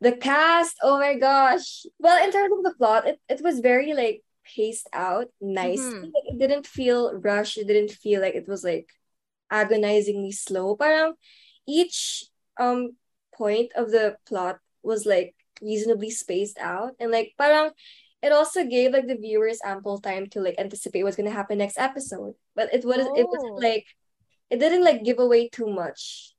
[0.02, 0.76] the cast.
[0.82, 1.86] Oh my gosh.
[2.00, 5.94] Well, in terms of the plot, it, it was very like paced out nicely.
[5.94, 6.04] Mm-hmm.
[6.06, 7.60] Like, it didn't feel rushed.
[7.60, 8.90] It didn't feel like it was like
[9.52, 10.76] agonizingly slow.
[10.76, 11.14] Parang
[11.68, 12.26] each
[12.60, 12.96] um
[13.36, 17.70] point of the plot was like reasonably spaced out and like parang
[18.22, 21.78] it also gave like the viewers ample time to like anticipate what's gonna happen next
[21.78, 22.36] episode.
[22.56, 23.16] But it was oh.
[23.16, 23.56] it was oh.
[23.56, 23.86] like
[24.50, 26.34] it didn't like give away too much.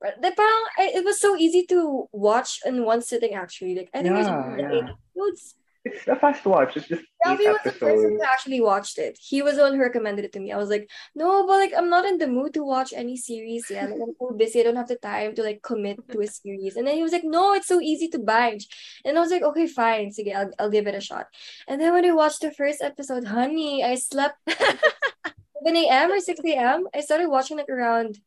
[0.00, 3.76] But the parang it was so easy to watch in one sitting actually.
[3.76, 4.92] Like I think yeah, it was yeah.
[5.16, 6.76] episodes it's a fast watch.
[6.76, 9.18] It's just Ralphie was the person who actually watched it.
[9.20, 10.52] He was the one who recommended it to me.
[10.52, 13.70] I was like, no, but like I'm not in the mood to watch any series
[13.70, 13.90] yet.
[13.90, 14.60] Like I'm so busy.
[14.60, 16.76] I don't have the time to like commit to a series.
[16.76, 18.68] And then he was like, no, it's so easy to binge.
[19.04, 20.10] And I was like, okay, fine.
[20.10, 21.26] Sige, I'll, I'll give it a shot.
[21.66, 26.12] And then when I watched the first episode, honey, I slept 7 a.m.
[26.12, 26.88] or 6 a.m.
[26.94, 28.18] I started watching like around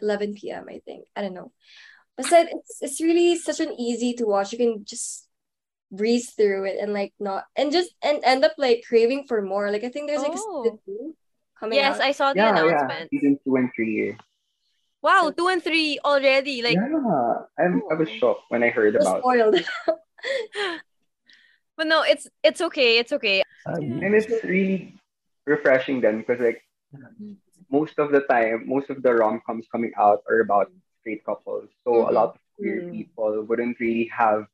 [0.00, 0.66] 11 p.m.
[0.70, 1.06] I think.
[1.14, 1.52] I don't know.
[2.16, 4.52] But said it's it's really such an easy to watch.
[4.52, 5.25] You can just
[5.96, 9.70] breeze through it and like not and just and end up like craving for more.
[9.70, 10.60] Like I think there's like oh.
[10.60, 11.16] a season two
[11.58, 12.02] coming yes, out.
[12.02, 13.08] I saw the yeah, announcement.
[13.10, 13.18] Yeah.
[13.18, 14.16] Season two and three.
[15.02, 16.62] Wow, so, two and three already.
[16.62, 19.20] Like yeah, I'm I was shocked when I heard about.
[19.20, 19.56] Spoiled.
[21.76, 22.98] but no, it's it's okay.
[22.98, 23.42] It's okay.
[23.66, 24.94] Um, and it's really
[25.46, 26.62] refreshing then because like
[27.70, 31.68] most of the time, most of the rom coms coming out are about straight couples.
[31.84, 32.10] So mm-hmm.
[32.10, 32.92] a lot of queer mm-hmm.
[32.92, 34.46] people wouldn't really have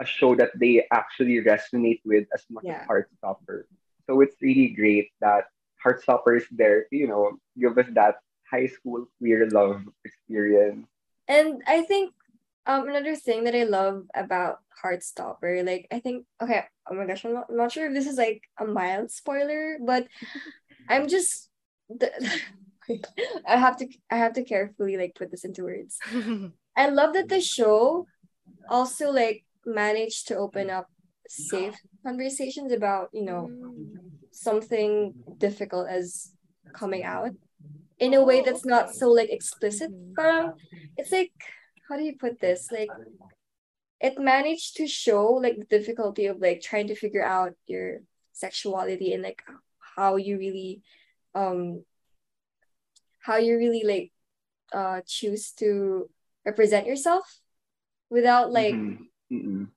[0.00, 2.82] a show that they actually resonate with as much yeah.
[2.82, 3.64] as Heartstopper.
[4.06, 5.44] So it's really great that
[5.84, 8.16] Heartstopper is there to, you know, give us that
[8.50, 10.86] high school queer love experience.
[11.26, 12.14] And I think
[12.66, 17.24] um another thing that I love about Heartstopper, like I think okay, oh my gosh,
[17.24, 20.06] I'm not, I'm not sure if this is like a mild spoiler, but
[20.88, 21.50] I'm just
[21.88, 22.10] the,
[23.46, 25.98] I have to I have to carefully like put this into words.
[26.76, 28.06] I love that the show
[28.68, 30.86] also like managed to open up
[31.28, 33.50] safe conversations about you know
[34.32, 36.32] something difficult as
[36.74, 37.30] coming out
[37.98, 40.52] in a way that's not so like explicit parang
[40.96, 41.32] it's like
[41.88, 42.88] how do you put this like
[44.00, 48.00] it managed to show like the difficulty of like trying to figure out your
[48.32, 49.42] sexuality and like
[49.96, 50.80] how you really
[51.34, 51.82] um
[53.20, 54.12] how you really like
[54.72, 56.08] uh choose to
[56.46, 57.40] represent yourself
[58.08, 59.04] without like mm-hmm.
[59.32, 59.68] Mm-mm.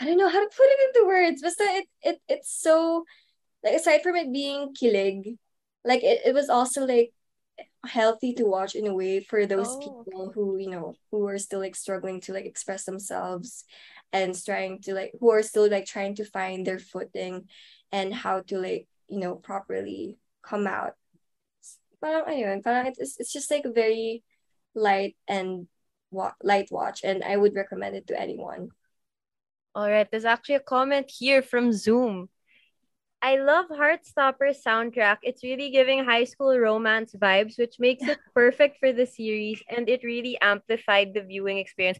[0.00, 1.42] I don't know how to put it into words.
[1.42, 3.04] But it, it it's so
[3.64, 5.38] like aside from it being kilig,
[5.84, 7.12] like it, it was also like
[7.86, 11.38] healthy to watch in a way for those Oh, people who you know who are
[11.38, 13.64] still like struggling to like express themselves
[14.12, 17.48] and trying to like who are still like trying to find their footing
[17.92, 20.94] and how to like you know properly come out
[22.00, 24.22] parang ayun, parang it's, it's just like very
[24.74, 25.68] light and
[26.10, 28.70] wa- light watch and I would recommend it to anyone.
[29.74, 32.28] All right, there's actually a comment here from Zoom.
[33.22, 35.18] I love Heartstopper's soundtrack.
[35.22, 39.88] It's really giving high school romance vibes, which makes it perfect for the series, and
[39.88, 41.98] it really amplified the viewing experience.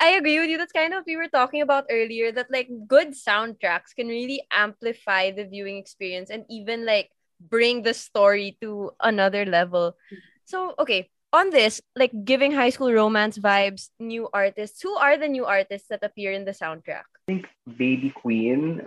[0.00, 0.58] I agree with you.
[0.58, 2.32] That's kind of what we were talking about earlier.
[2.32, 7.94] That like good soundtracks can really amplify the viewing experience and even like bring the
[7.94, 9.96] story to another level.
[10.44, 14.80] So okay, on this, like giving high school romance vibes, new artists.
[14.82, 17.04] Who are the new artists that appear in the soundtrack?
[17.04, 18.86] I think Baby Queen.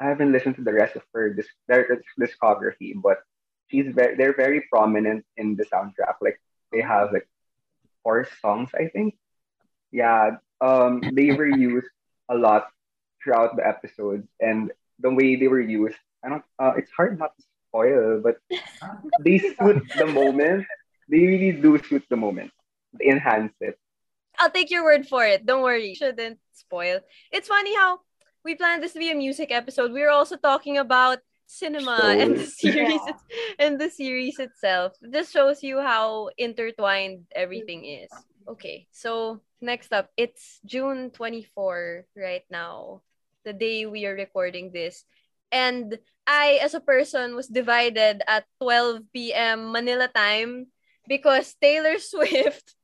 [0.00, 3.18] I haven't listened to the rest of her disc- their discography, but
[3.66, 6.22] she's very they're very prominent in the soundtrack.
[6.22, 6.40] Like
[6.72, 7.28] they have like
[8.02, 9.18] four songs, I think.
[9.90, 11.90] Yeah, um, they were used
[12.28, 12.68] a lot
[13.22, 16.44] throughout the episodes, and the way they were used, I don't.
[16.58, 18.38] Uh, it's hard not to spoil, but
[19.24, 20.66] they suit the moment.
[21.08, 22.52] They really do shoot the moment.
[22.92, 23.78] They enhance it.
[24.38, 25.46] I'll take your word for it.
[25.46, 25.94] Don't worry.
[25.94, 27.00] Shouldn't spoil.
[27.32, 28.00] It's funny how
[28.44, 29.92] we planned this to be a music episode.
[29.92, 33.12] We were also talking about cinema and the series Yeah.
[33.58, 34.94] and the series itself.
[35.00, 38.10] This shows you how intertwined everything is.
[38.46, 43.02] Okay, so next up, it's June 24 right now,
[43.44, 45.04] the day we are recording this.
[45.50, 49.72] And I, as a person, was divided at 12 p.m.
[49.72, 50.68] Manila time
[51.08, 52.74] because Taylor Swift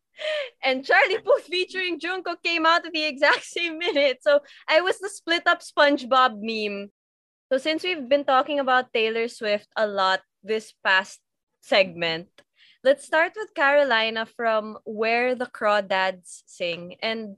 [0.62, 4.18] and Charlie Puth featuring Jungkook came out at the exact same minute.
[4.22, 6.90] So I was the split up SpongeBob meme.
[7.52, 11.20] So since we've been talking about Taylor Swift a lot this past
[11.60, 12.28] segment,
[12.82, 16.96] let's start with Carolina from Where the Crawdads Sing.
[17.02, 17.36] And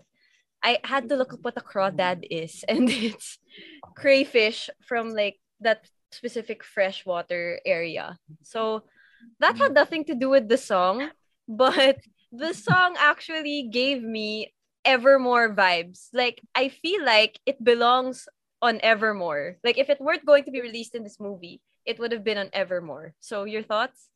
[0.63, 3.39] I had to look up what a crawdad is, and it's
[3.95, 8.19] crayfish from like that specific freshwater area.
[8.43, 8.85] So
[9.41, 9.75] that had mm-hmm.
[9.75, 11.11] nothing to do with the song,
[11.49, 11.99] but
[12.33, 14.53] the song actually gave me
[14.85, 16.09] Evermore vibes.
[16.13, 18.29] Like I feel like it belongs
[18.63, 19.59] on Evermore.
[19.65, 22.39] Like if it weren't going to be released in this movie, it would have been
[22.39, 23.15] on Evermore.
[23.21, 24.09] So your thoughts?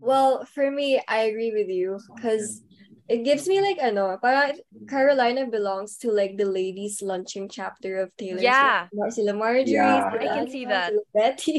[0.00, 2.62] Well, for me, I agree with you because
[3.08, 4.88] it gives me like ano, parang mm.
[4.88, 8.88] Carolina belongs to like the ladies lunching chapter of Taylor Yeah.
[8.88, 8.94] Swift.
[8.94, 10.10] Mar- Sila Marjorie, Yeah.
[10.12, 10.92] sila I can see that.
[10.92, 11.58] Sila Betty,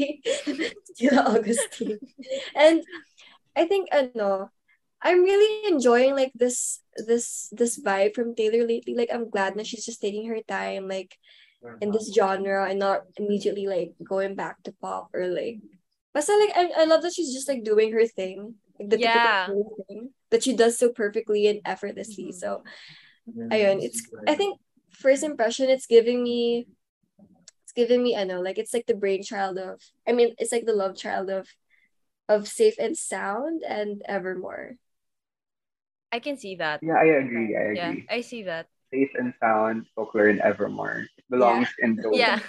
[0.96, 1.98] sila Augustine.
[2.54, 2.82] And
[3.58, 4.54] I think ano,
[5.02, 8.94] I'm really enjoying like this this this vibe from Taylor lately.
[8.94, 11.18] Like I'm glad that she's just taking her time like
[11.82, 15.60] in this genre and not immediately like going back to pop or like
[16.14, 18.54] Basta like I, I love that she's just like doing her thing.
[18.80, 19.46] Like the Yeah.
[19.46, 22.32] Taylor thing that she does so perfectly and effortlessly.
[22.32, 22.40] Mm-hmm.
[22.40, 22.64] So
[23.52, 24.56] ayun, it's I think
[24.88, 26.66] first impression it's giving me
[27.64, 30.64] it's giving me I know like it's like the brainchild of I mean it's like
[30.64, 31.46] the love child of
[32.28, 34.80] of Safe and Sound and Evermore.
[36.10, 36.80] I can see that.
[36.82, 37.54] Yeah, I agree.
[37.54, 38.06] I Yeah, agree.
[38.08, 38.66] I see that.
[38.90, 41.06] Safe and sound, folklore, and evermore.
[41.06, 42.40] It belongs in those Yeah.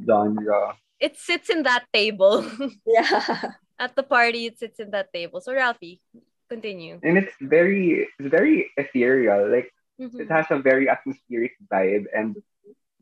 [0.00, 0.76] genre.
[1.00, 2.44] It sits in that table.
[2.86, 3.52] Yeah.
[3.82, 5.42] At the party, it sits in that table.
[5.42, 5.98] So Ralphie,
[6.46, 7.02] continue.
[7.02, 9.50] And it's very it's very ethereal.
[9.50, 10.22] Like Mhm.
[10.22, 12.38] it has a very atmospheric vibe and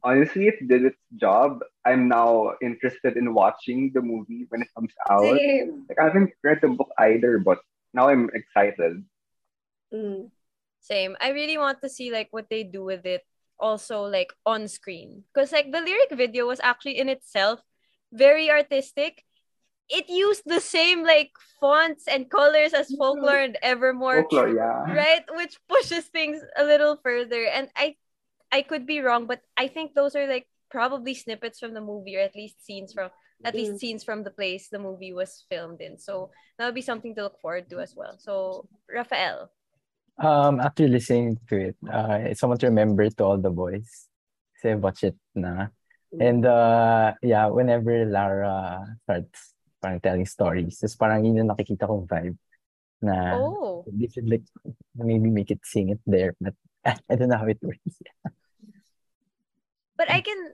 [0.00, 1.60] honestly it did its job.
[1.84, 5.36] I'm now interested in watching the movie when it comes out.
[5.36, 5.84] Same.
[5.84, 7.60] Like I haven't read the book either, but
[7.92, 9.04] now I'm excited.
[9.92, 10.32] Mm.
[10.80, 11.16] Same.
[11.20, 13.20] I really want to see like what they do with it
[13.60, 15.28] also like on screen.
[15.28, 17.60] Because like the lyric video was actually in itself
[18.12, 19.28] very artistic.
[19.90, 24.22] It used the same like fonts and colors as folklore and evermore.
[24.22, 24.87] Folklore, yeah.
[24.94, 25.24] Right?
[25.35, 27.44] Which pushes things a little further.
[27.44, 27.96] And I
[28.53, 32.14] I could be wrong, but I think those are like probably snippets from the movie
[32.16, 33.11] or at least scenes from
[33.42, 33.79] at least Mm.
[33.79, 35.98] scenes from the place the movie was filmed in.
[35.98, 38.14] So that'll be something to look forward to as well.
[38.18, 39.50] So Rafael.
[40.20, 44.07] Um, after listening to it, uh, it's somewhat to remember to all the boys.
[44.61, 45.72] say I've it na.
[46.20, 52.06] And uh, yeah, whenever Lara starts parang telling stories, just parang yun yung nakikita kong
[52.06, 52.37] vibe
[53.00, 53.83] na Oh.
[53.88, 54.44] they should like
[54.94, 56.52] maybe make it sing it there, but
[57.08, 57.96] I don't know how it works.
[59.96, 60.52] But I can,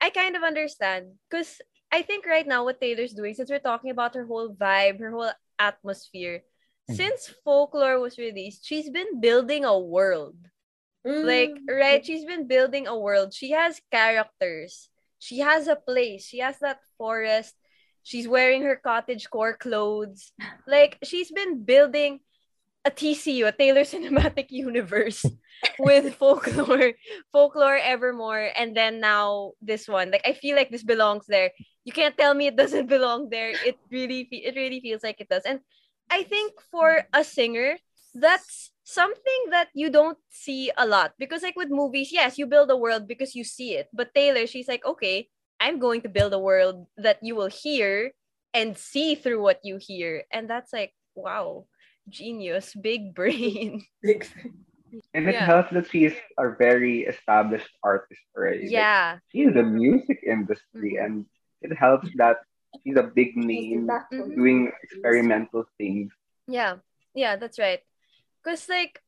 [0.00, 1.60] I kind of understand because
[1.92, 5.10] I think right now what Taylor's doing, since we're talking about her whole vibe, her
[5.10, 6.42] whole atmosphere,
[6.90, 6.96] Mhm.
[6.96, 10.38] since Folklore was released, she's been building a world.
[11.06, 11.70] Like, Mm.
[11.70, 12.02] right?
[12.02, 13.30] She's been building a world.
[13.34, 14.90] She has characters.
[15.22, 16.26] She has a place.
[16.26, 17.54] She has that forest.
[18.06, 20.30] She's wearing her cottage core clothes.
[20.62, 22.20] Like she's been building
[22.86, 25.26] a TCU, a Taylor Cinematic Universe
[25.80, 26.94] with folklore,
[27.32, 30.12] folklore evermore, and then now this one.
[30.12, 31.50] Like I feel like this belongs there.
[31.82, 33.50] You can't tell me it doesn't belong there.
[33.50, 35.42] It really, it really feels like it does.
[35.42, 35.58] And
[36.08, 37.74] I think for a singer,
[38.14, 42.70] that's something that you don't see a lot because like with movies, yes, you build
[42.70, 43.88] a world because you see it.
[43.92, 45.26] But Taylor, she's like, okay,
[45.60, 48.12] I'm going to build a world that you will hear
[48.54, 51.66] and see through what you hear, and that's like wow
[52.08, 53.84] genius, big brain.
[54.02, 54.26] Big
[55.12, 55.44] And it Yeah.
[55.44, 58.70] helps that she's a very established artist already.
[58.70, 59.18] Like, Yeah.
[59.32, 61.04] she's in the music industry Mhm.
[61.04, 61.14] and
[61.60, 62.38] it helps that
[62.84, 64.36] she's a big name Mhm.
[64.36, 66.12] doing experimental things.
[66.46, 66.78] Yeah.
[67.14, 67.80] Yeah, that's right.
[68.44, 69.02] Cause like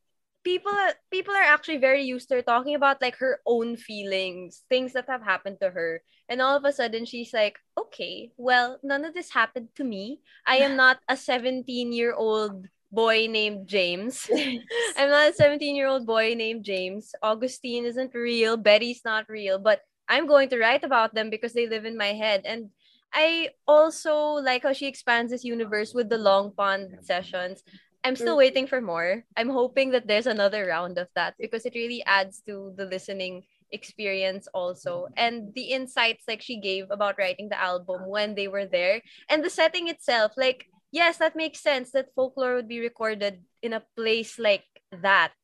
[0.49, 0.73] people
[1.13, 5.05] people are actually very used to her talking about like her own feelings, things that
[5.05, 6.01] have happened to her.
[6.25, 10.21] And all of a sudden she's like, okay, well, none of this happened to me.
[10.45, 14.25] I am not a 17-year-old boy named James.
[14.97, 17.13] I'm not a 17 year old boy named James.
[17.21, 18.57] Augustine isn't real.
[18.57, 19.59] Betty's not real.
[19.61, 22.41] But I'm going to write about them because they live in my head.
[22.45, 22.73] And
[23.13, 27.61] I also like how she expands this universe with the Long Pond sessions.
[28.03, 28.43] I'm still Mm.
[28.47, 29.25] waiting for more.
[29.35, 33.43] I'm hoping that there's another round of that because it really adds to the listening
[33.71, 38.65] experience also and the insights like she gave about writing the album when they were
[38.65, 38.97] there
[39.29, 43.73] and the setting itself like yes that makes sense that folklore would be recorded in
[43.77, 45.37] a place like that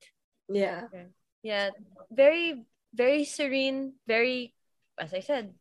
[0.49, 0.89] Yeah.
[1.45, 1.69] yeah
[2.09, 2.65] very
[2.97, 4.57] very serene very
[4.97, 5.53] as i said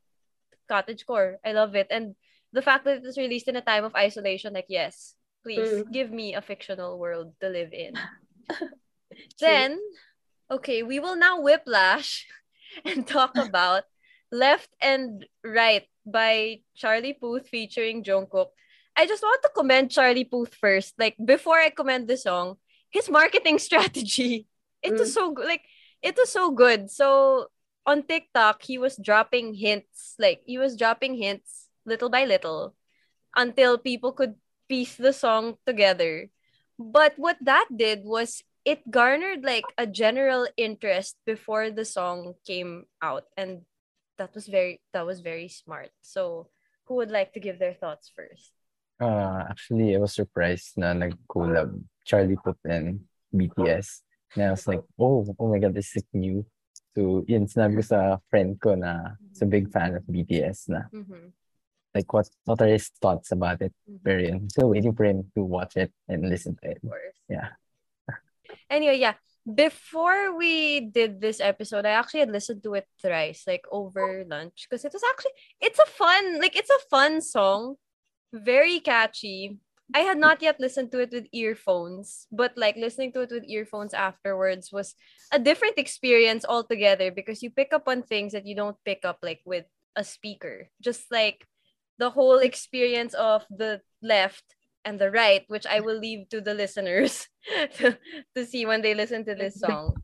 [0.64, 2.16] cottage core i love it and
[2.56, 5.92] the fact that it was released in a time of isolation like yes please Mm.
[5.92, 7.94] give me a fictional world to live in.
[9.38, 9.78] Then
[10.50, 12.26] okay we will now whiplash
[12.84, 13.84] and talk about
[14.32, 18.50] left and right by charlie puth featuring jungkook.
[18.96, 20.98] I just want to commend charlie puth first.
[20.98, 22.56] Like before i commend the song
[22.90, 24.46] his marketing strategy
[24.82, 25.62] it was so good like
[26.02, 26.90] it was so good.
[26.90, 27.48] So
[27.86, 30.16] on tiktok he was dropping hints.
[30.18, 32.74] Like he was dropping hints little by little
[33.36, 34.34] until people could
[34.68, 36.30] piece the song together
[36.78, 42.84] but what that did was it garnered like a general interest before the song came
[43.02, 43.62] out and
[44.16, 46.48] that was very that was very smart so
[46.86, 48.52] who would like to give their thoughts first
[49.00, 51.74] Uh, actually, I was surprised na nag-collab
[52.06, 53.02] Charlie Puth and
[53.34, 54.06] BTS.
[54.34, 56.46] And I was like, oh, oh my God, this is new.
[56.94, 61.34] So, yun, sinabi ko sa friend ko na sa big fan of BTS na mm-hmm.
[61.94, 63.72] Like what what are his thoughts about it?
[63.88, 64.02] Mhm.
[64.04, 66.78] Pero yun, still waiting for him to watch it and listen to it.
[66.82, 67.48] of course Yeah.
[68.70, 69.14] anyway yeah
[69.44, 74.66] before we did this episode i actually had listened to it thrice like over lunch
[74.68, 77.76] because it was actually it's a fun like it's a fun song
[78.32, 79.56] very catchy
[79.92, 83.44] i had not yet listened to it with earphones but like listening to it with
[83.48, 84.94] earphones afterwards was
[85.32, 89.18] a different experience altogether because you pick up on things that you don't pick up
[89.22, 89.64] like with
[89.96, 91.44] a speaker just like
[91.98, 94.44] the whole experience of the left
[94.84, 97.28] and the right which i will leave to the listeners
[97.76, 97.96] to,
[98.34, 99.94] to see when they listen to this song.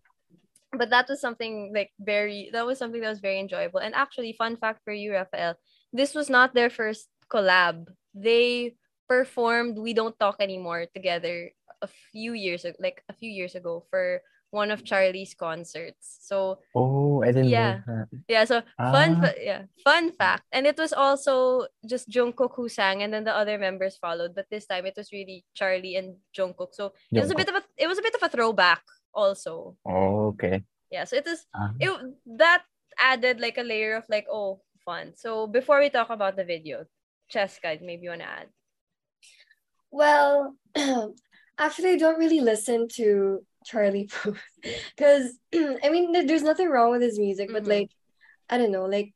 [0.72, 3.80] But that was something like very that was something that was very enjoyable.
[3.80, 5.56] And actually fun fact for you Rafael
[5.92, 7.88] this was not their first collab.
[8.14, 8.76] They
[9.08, 11.50] performed we don't talk anymore together
[11.82, 16.58] a few years ago like a few years ago for one of charlie's concerts so
[16.74, 17.80] Oh, I didn't Yeah.
[17.86, 18.08] know that.
[18.28, 19.20] yeah, so fun, Ah.
[19.22, 20.44] fa- yeah, fun fact.
[20.52, 24.34] And it was also just Jungkook who sang, and then the other members followed.
[24.34, 26.72] But this time, it was really Charlie and Jungkook.
[26.74, 28.82] So it was a bit of a, it was a bit of a throwback,
[29.12, 29.76] also.
[29.84, 30.62] Oh, okay.
[30.90, 31.70] Yeah, so it was Ah.
[31.78, 31.90] it
[32.38, 32.62] that
[32.98, 35.12] added like a layer of like oh fun.
[35.18, 36.86] So before we talk about the video,
[37.30, 38.48] Cheska, maybe you wanna add.
[39.90, 40.56] Well,
[41.58, 44.42] actually, I don't really listen to Charlie Puth
[44.96, 47.68] because I mean, there's nothing wrong with his music, but Mhm.
[47.68, 47.90] like,
[48.50, 49.14] I don't know, like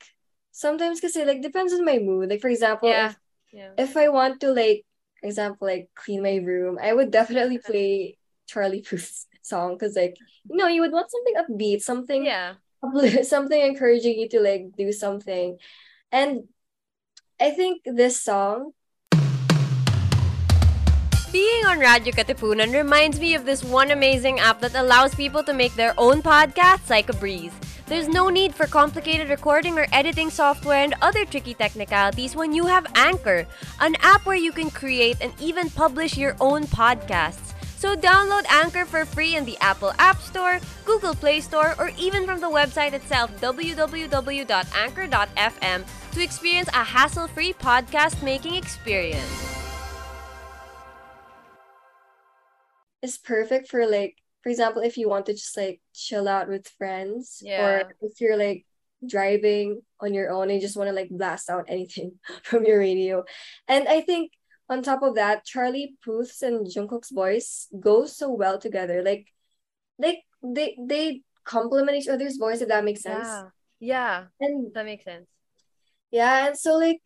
[0.53, 2.31] sometimes because it like depends on my mood.
[2.31, 3.09] Like for example, Yeah.
[3.11, 3.17] if,
[3.53, 3.73] Yeah.
[3.77, 4.87] if I want to like,
[5.23, 10.17] example, like clean my room, I would definitely play Charlie Puth's song because like
[10.49, 12.55] you know you would want something upbeat, something Yeah.
[13.25, 15.59] something encouraging you to like do something,
[16.13, 16.45] and
[17.41, 18.73] I think this song
[21.35, 25.53] Being on Radyo Katipunan reminds me of this one amazing app that allows people to
[25.53, 27.51] make their own podcasts like a breeze.
[27.87, 32.67] There's no need for complicated recording or editing software and other tricky technicalities when you
[32.67, 33.49] have Anchor,
[33.81, 37.53] an app where you can create and even publish your own podcasts.
[37.79, 42.27] So download Anchor for free in the Apple App Store, Google Play Store, or even
[42.27, 49.64] from the website itself, www.anchor.fm, to experience a hassle free podcast making experience.
[53.05, 56.69] It's perfect for like, for example, if you want to just like chill out with
[56.81, 57.61] friends, Yeah.
[57.61, 58.65] or if you're like
[59.05, 62.17] driving on your own and you just want to like blast out anything
[62.49, 63.25] from your radio.
[63.69, 64.33] And I think
[64.73, 69.03] on top of that, Charlie Puth's and Jungkook's voice go so well together.
[69.05, 69.29] Like,
[70.01, 73.29] like they they complement each other's voice if that makes sense.
[73.29, 73.45] Yeah.
[73.81, 75.29] Yeah, And that makes sense.
[76.11, 77.03] yeah, and so like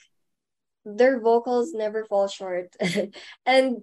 [0.87, 2.71] their vocals never fall short.
[3.47, 3.83] and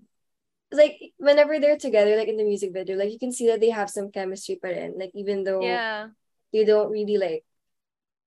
[0.75, 3.69] like whenever they're together, like in the music video, like you can see that they
[3.69, 6.09] have some chemistry but in like even though Yeah.
[6.53, 7.45] they don't really like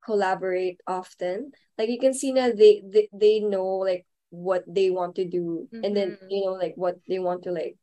[0.04, 1.52] collaborate often.
[1.78, 5.68] Like you can see now they they, they know like what they want to do
[5.82, 6.30] and then Mhm.
[6.30, 7.76] you know like what they want to like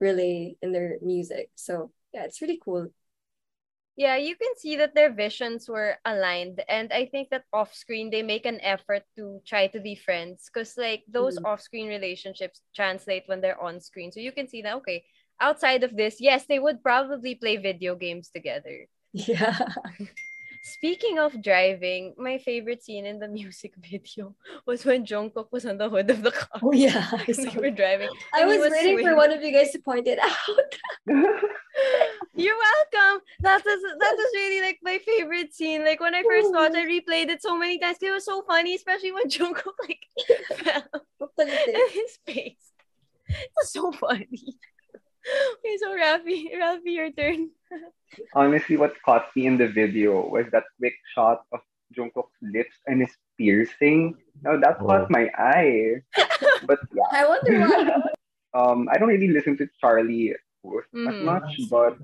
[0.00, 1.50] relay in their music.
[1.54, 2.88] So yeah, it's really cool.
[4.00, 6.64] Yeah, you can see that their visions were aligned.
[6.72, 10.48] And I think that off screen, they make an effort to try to be friends.
[10.48, 11.44] Because, like, those Mhm.
[11.44, 14.08] off screen relationships translate when they're on screen.
[14.08, 15.04] So you can see that, okay,
[15.36, 18.88] outside of this, yes, they would probably play video games together.
[19.12, 19.52] Yeah.
[20.62, 24.32] Speaking of driving, my favorite scene in the music video
[24.64, 26.60] was when Jungkook was on the hood of the car.
[26.64, 27.04] Oh yeah.
[27.12, 28.08] I, saw they were driving.
[28.32, 30.72] I he was waiting for one of you guys to point it out.
[32.40, 33.22] You're welcome.
[33.40, 35.84] That was that really like my favorite scene.
[35.84, 37.98] Like when I first watched, I replayed it so many times.
[37.98, 40.02] 'cause It was so funny, especially when Jungkook like
[40.64, 40.84] fell
[41.38, 41.48] in
[41.92, 42.72] his face.
[43.28, 44.28] It was so funny.
[45.54, 47.50] Okay, so Rafi, Rafi, your turn.
[48.34, 51.60] Honestly, what caught me in the video was that quick shot of
[51.94, 54.16] Jungkook's lips and his piercing.
[54.42, 54.86] Now that Oh.
[54.86, 56.02] caught my eye.
[56.64, 58.00] But yeah, I wonder why.
[58.58, 60.34] um, I don't really listen to Charlie
[60.64, 61.22] Puth as Mhm.
[61.24, 61.96] much, but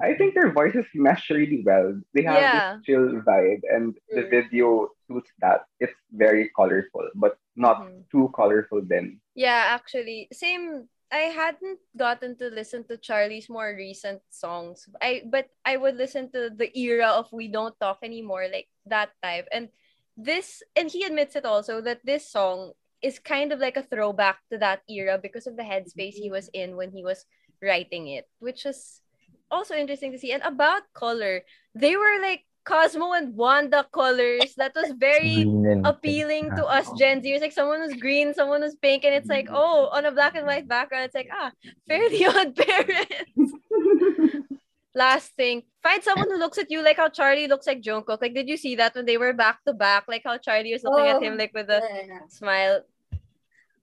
[0.00, 1.96] I think their voices mesh really well.
[2.14, 2.54] They have Yeah.
[2.54, 4.30] this chill vibe, and the Mm.
[4.30, 4.66] video
[5.08, 5.66] suits that.
[5.80, 8.04] It's very colorful, but not Mhm.
[8.10, 9.20] too colorful then.
[9.34, 10.88] Yeah, actually, same.
[11.10, 14.90] I hadn't gotten to listen to Charlie's more recent songs.
[14.98, 19.14] I but I would listen to the era of We Don't Talk Anymore, like that
[19.22, 19.46] type.
[19.54, 19.70] And
[20.18, 24.42] this and he admits it also that this song is kind of like a throwback
[24.50, 27.22] to that era because of the headspace he was in when he was
[27.62, 29.00] writing it, which was
[29.50, 30.32] also interesting to see.
[30.32, 31.42] And about color,
[31.74, 34.54] they were like Cosmo and Wanda colors.
[34.56, 35.52] That was very
[35.84, 37.40] appealing to us Gen Zers.
[37.40, 40.46] Like someone who's green, someone who's pink, and it's like, oh, on a black and
[40.46, 41.52] white background, it's like, ah,
[41.88, 43.52] fairly odd parents.
[44.94, 48.22] Last thing, find someone who looks at you like how Charlie looks like Jungkook.
[48.22, 50.08] Like, did you see that when they were back to back?
[50.08, 52.20] Like how Charlie was looking at him Oh, like with a Yeah.
[52.28, 52.80] smile.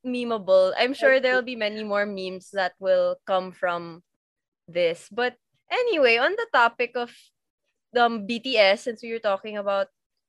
[0.06, 0.74] Memeable.
[0.78, 4.02] I'm sure there'll be many more memes that will come from
[4.68, 5.08] this.
[5.12, 5.38] But
[5.74, 7.12] anyway, on the topic of
[7.98, 9.88] um BTS, since we were talking about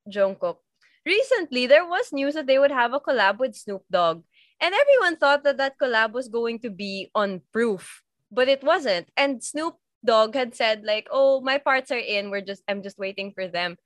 [0.09, 0.59] Jungkook,
[1.07, 4.23] recently there was news that they would have a collab with Snoop Dogg,
[4.61, 9.09] and everyone thought that that collab was going to be on Proof, but it wasn't.
[9.17, 12.31] And Snoop Dogg had said like, "Oh, my parts are in.
[12.31, 13.77] We're just I'm just waiting for them."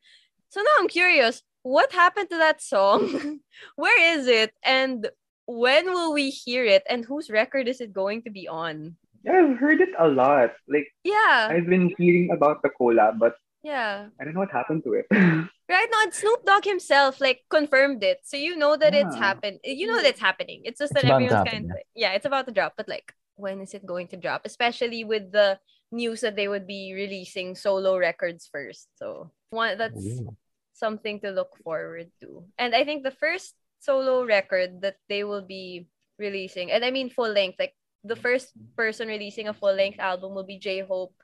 [0.51, 3.41] So now I'm curious, what happened to that song?
[3.77, 4.53] Where is it?
[4.65, 5.09] And
[5.47, 6.83] when will we hear it?
[6.89, 8.97] And whose record is it going to be on?
[9.25, 10.53] Yeah, I've heard it a lot.
[10.69, 14.09] Like Yeah, I've been hearing about the collab, but yeah.
[14.21, 15.07] I don't know what happened to it.
[15.69, 19.21] Right now, Snoop Dogg himself like confirmed it, so you know that it's Yeah.
[19.21, 19.61] happened.
[19.65, 20.63] You know that it's happening.
[20.65, 22.73] It's just that It's about to everyone's kind of yeah, it's about to drop.
[22.77, 24.43] But like, when is it going to drop?
[24.49, 25.59] Especially with the
[25.93, 28.89] news that they would be releasing solo records first.
[28.97, 30.37] So one that's Ooh.
[30.73, 32.49] something to look forward to.
[32.57, 35.87] And I think the first solo record that they will be
[36.19, 40.35] releasing, and I mean full length, like the first person releasing a full length album
[40.35, 41.15] will be J Hope,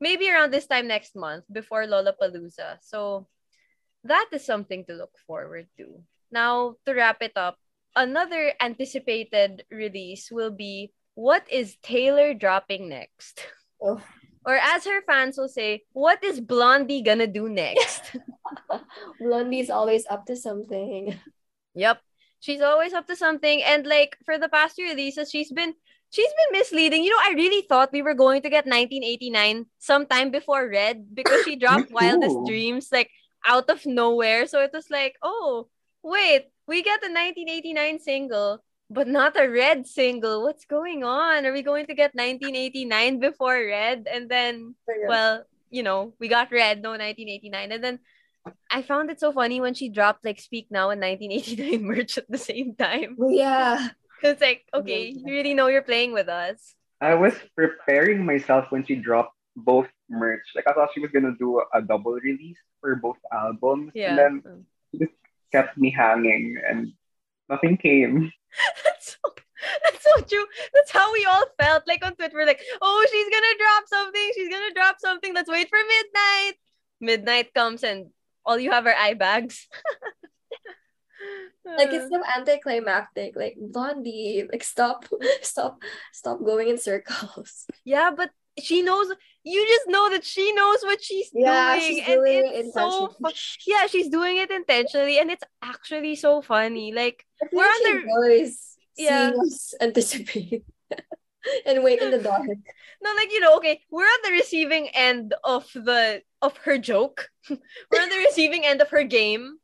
[0.00, 2.78] maybe around this time next month before Lollapalooza.
[2.82, 3.26] So
[4.04, 6.02] that is something to look forward to.
[6.30, 7.58] Now, to wrap it up,
[7.96, 13.46] another anticipated release will be what is Taylor dropping next?
[13.80, 14.02] Oh.
[14.44, 18.16] Or as her fans will say, what is Blondie gonna do next?
[19.20, 21.18] Blondie's always up to something.
[21.74, 22.00] Yep.
[22.40, 23.62] She's always up to something.
[23.62, 25.74] And like for the past few releases, she's been
[26.14, 27.02] she's been misleading.
[27.02, 31.42] You know, I really thought we were going to get 1989 sometime before Red because
[31.42, 31.90] she dropped.
[31.90, 33.10] Wildest Dreams like
[33.44, 34.46] out of nowhere.
[34.46, 35.66] So it was like, oh,
[36.02, 40.44] wait, we get the 1989 single, but not a Red single.
[40.44, 41.46] What's going on?
[41.46, 44.06] Are we going to get 1989 before Red?
[44.06, 47.72] And then well, you know, we got Red, no 1989.
[47.72, 47.98] And then
[48.70, 52.30] I found it so funny when she dropped like Speak Now and 1989 merch at
[52.30, 53.18] the same time.
[53.18, 53.88] Yeah.
[54.24, 56.74] It's like, okay, you really know you're playing with us.
[57.00, 60.46] I was preparing myself when she dropped both merch.
[60.56, 64.10] Like I thought she was gonna do a, a double release for both albums, Yeah.
[64.10, 65.12] and then she just
[65.52, 66.92] kept me hanging, and
[67.48, 68.32] nothing came.
[68.84, 69.34] That's so,
[69.82, 70.46] that's so true.
[70.74, 71.84] That's how we all felt.
[71.88, 74.30] Like on Twitter, we're like, oh, she's gonna drop something.
[74.34, 75.34] She's gonna drop something.
[75.34, 76.54] Let's wait for midnight.
[77.00, 78.10] Midnight comes and
[78.44, 79.66] all you have are eye bags.
[81.64, 82.18] Like it's uh.
[82.18, 83.36] so anticlimactic.
[83.36, 85.06] Like Blondie, like stop,
[85.42, 85.80] stop,
[86.12, 87.66] stop going in circles.
[87.84, 89.08] yeah, but she knows.
[89.42, 92.74] You just know that she knows what she's Yeah, doing, she's and doing it's it
[92.74, 93.32] so fun.
[93.66, 96.92] Yeah, she's doing it intentionally, and it's actually so funny.
[96.92, 98.00] Like We're on the-
[98.36, 99.32] enjoys Yeah.
[99.80, 100.64] anticipate
[101.66, 102.46] and wait in the dark.
[103.02, 107.28] no, like you know, okay, we're on the receiving end of the of her joke.
[107.50, 109.58] we're on the receiving end of her game,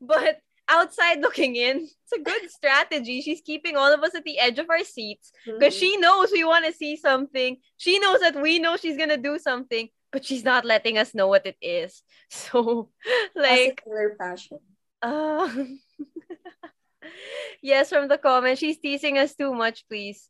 [0.00, 0.40] but
[0.72, 3.20] outside looking in, it's a good strategy.
[3.20, 5.80] She's keeping all of us at the edge of our seats because Mhm.
[5.80, 7.60] she knows we want to see something.
[7.76, 11.28] She knows that we know she's gonna do something, but she's not letting us know
[11.28, 12.00] what it is.
[12.32, 12.88] So,
[13.36, 14.58] like, Classic passion.
[15.04, 15.48] uh,
[17.62, 20.28] yes, from the comment, she's teasing us too much, please.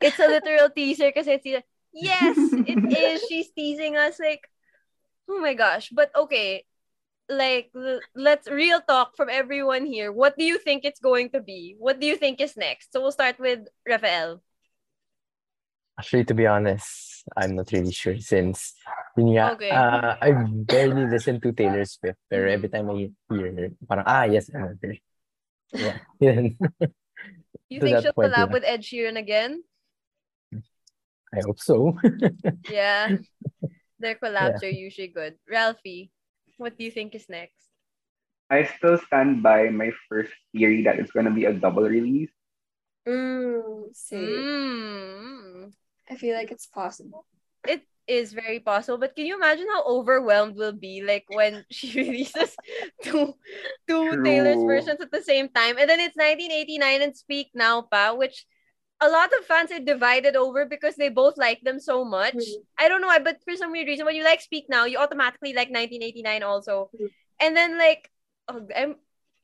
[0.00, 1.46] It's a literal teaser because it's
[1.92, 3.22] yes, it is.
[3.28, 4.42] She's teasing us like,
[5.28, 5.90] oh my gosh.
[5.90, 6.64] But okay,
[7.28, 7.72] like
[8.14, 10.12] let's real talk from everyone here.
[10.12, 11.76] What do you think it's going to be?
[11.78, 12.92] What do you think is next?
[12.92, 14.42] So we'll start with Rafael.
[15.98, 18.74] Actually, to be honest, I'm not really sure since
[19.16, 19.70] yun nga, Okay.
[19.70, 24.24] uh, I barely listen to Taylor Swift, pero every time I hear her, parang, ah,
[24.26, 24.94] yes, I heard her.
[25.72, 25.96] Yeah.
[27.70, 28.54] You think she'll point, collab yeah.
[28.54, 29.64] with Ed Sheeran again?
[31.34, 31.98] I hope so.
[32.70, 33.18] Yeah.
[33.98, 35.34] Their collabs are usually good.
[35.50, 36.13] Ralphie,
[36.56, 37.68] what do you think is next?
[38.50, 42.30] I still stand by my first theory that it's gonna be a double release.
[43.06, 45.72] Mm, see, Mm.
[46.10, 47.26] I feel like it's possible.
[47.66, 51.92] It is very possible, but can you imagine how overwhelmed we'll be like when she
[52.00, 52.56] releases
[53.02, 53.34] two
[53.88, 58.14] two Taylor's versions at the same time, and then it's 1989 and Speak Now, pa,
[58.14, 58.46] which
[59.06, 62.34] a lot of fans are divided over because they both like them so much.
[62.34, 62.60] Mhm.
[62.78, 64.98] I don't know why, but for some weird reason, when you like Speak Now, you
[64.98, 67.10] automatically like 1989 also, Mhm.
[67.40, 68.10] and then like,
[68.48, 68.96] oh, I'm.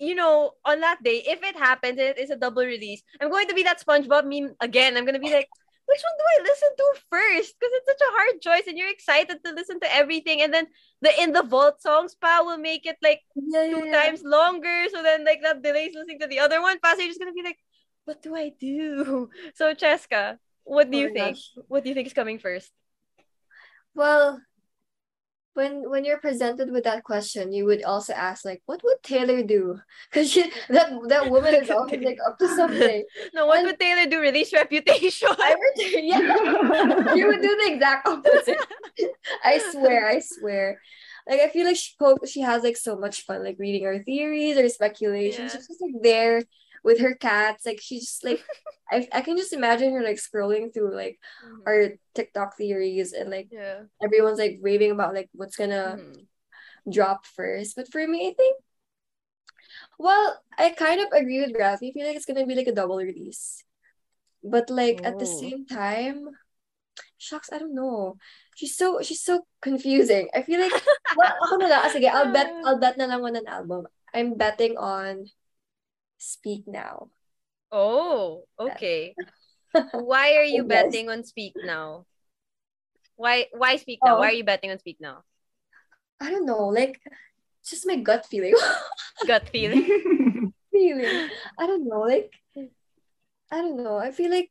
[0.03, 3.29] You know, on that day, if it happens and it is a double release, I'm
[3.29, 4.97] going to be that SpongeBob meme again.
[4.97, 5.45] I'm gonna be like,
[5.91, 7.53] which one do I listen to first?
[7.61, 10.69] Because it's such a hard choice, and you're excited to listen to everything, and then
[11.05, 13.97] the in the vault songs pa will make it like Yeah, yeah, two yeah.
[13.99, 14.89] times longer.
[14.89, 16.81] So then like that delays listening to the other one.
[16.81, 17.61] Pa, so you're just gonna be like,
[18.05, 19.31] what do I do?
[19.55, 21.37] So Cheska, what do Oh you think?
[21.37, 21.51] gosh.
[21.69, 22.71] What do you think is coming first?
[23.95, 24.41] Well,
[25.55, 29.43] when when you're presented with that question, you would also ask like, what would Taylor
[29.43, 29.79] do?
[30.11, 30.35] Because
[30.71, 33.05] that that woman is always like up to something.
[33.35, 34.21] No, what And- would Taylor do?
[34.21, 35.29] Release Reputation?
[35.31, 35.77] I would,
[36.07, 38.59] yeah, you would do the exact opposite.
[39.45, 40.81] I swear, I swear.
[41.29, 41.95] Like I feel like she
[42.27, 45.53] she has like so much fun, like reading her theories or speculations.
[45.53, 45.59] Yeah.
[45.59, 46.43] She's just like there
[46.85, 47.67] with her cats.
[47.67, 48.43] Like she's just like
[48.91, 51.19] I I can just imagine her like scrolling through like
[51.67, 53.85] our TikTok theories and like yeah.
[54.03, 56.27] everyone's like raving about like what's gonna Mhm.
[56.91, 57.77] drop first.
[57.77, 58.57] But for me, I think
[59.99, 61.91] well, I kind of agree with Rafi.
[61.91, 63.65] I feel like it's gonna be like a double release.
[64.45, 65.39] But like at the Oh.
[65.41, 66.31] same time,
[67.19, 68.19] shucks, I don't know.
[68.57, 70.29] She's so she's so confusing.
[70.35, 70.73] I feel like
[71.17, 71.91] well, ako na lang.
[71.91, 73.87] Sige, I'll bet I'll bet na lang on an album.
[74.15, 75.27] I'm betting on
[76.21, 77.09] Speak Now.
[77.73, 79.17] Oh, okay.
[79.97, 80.69] Why are you Yes.
[80.69, 82.05] betting on Speak Now?
[83.17, 84.17] Why why Speak Now?
[84.17, 84.21] Oh.
[84.21, 85.25] Why are you betting on Speak Now?
[86.21, 87.01] I don't know, like
[87.65, 88.55] just my gut feeling.
[89.27, 89.85] Gut feeling.
[90.73, 91.29] feeling.
[91.59, 92.33] I don't know, like
[93.51, 93.97] I don't know.
[93.97, 94.51] I feel like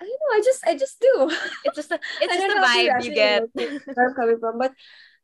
[0.00, 0.36] I don't know.
[0.36, 1.30] I just I just do.
[1.64, 3.42] It's just a it's just a know if you vibe you get.
[3.94, 4.72] where I'm coming from, but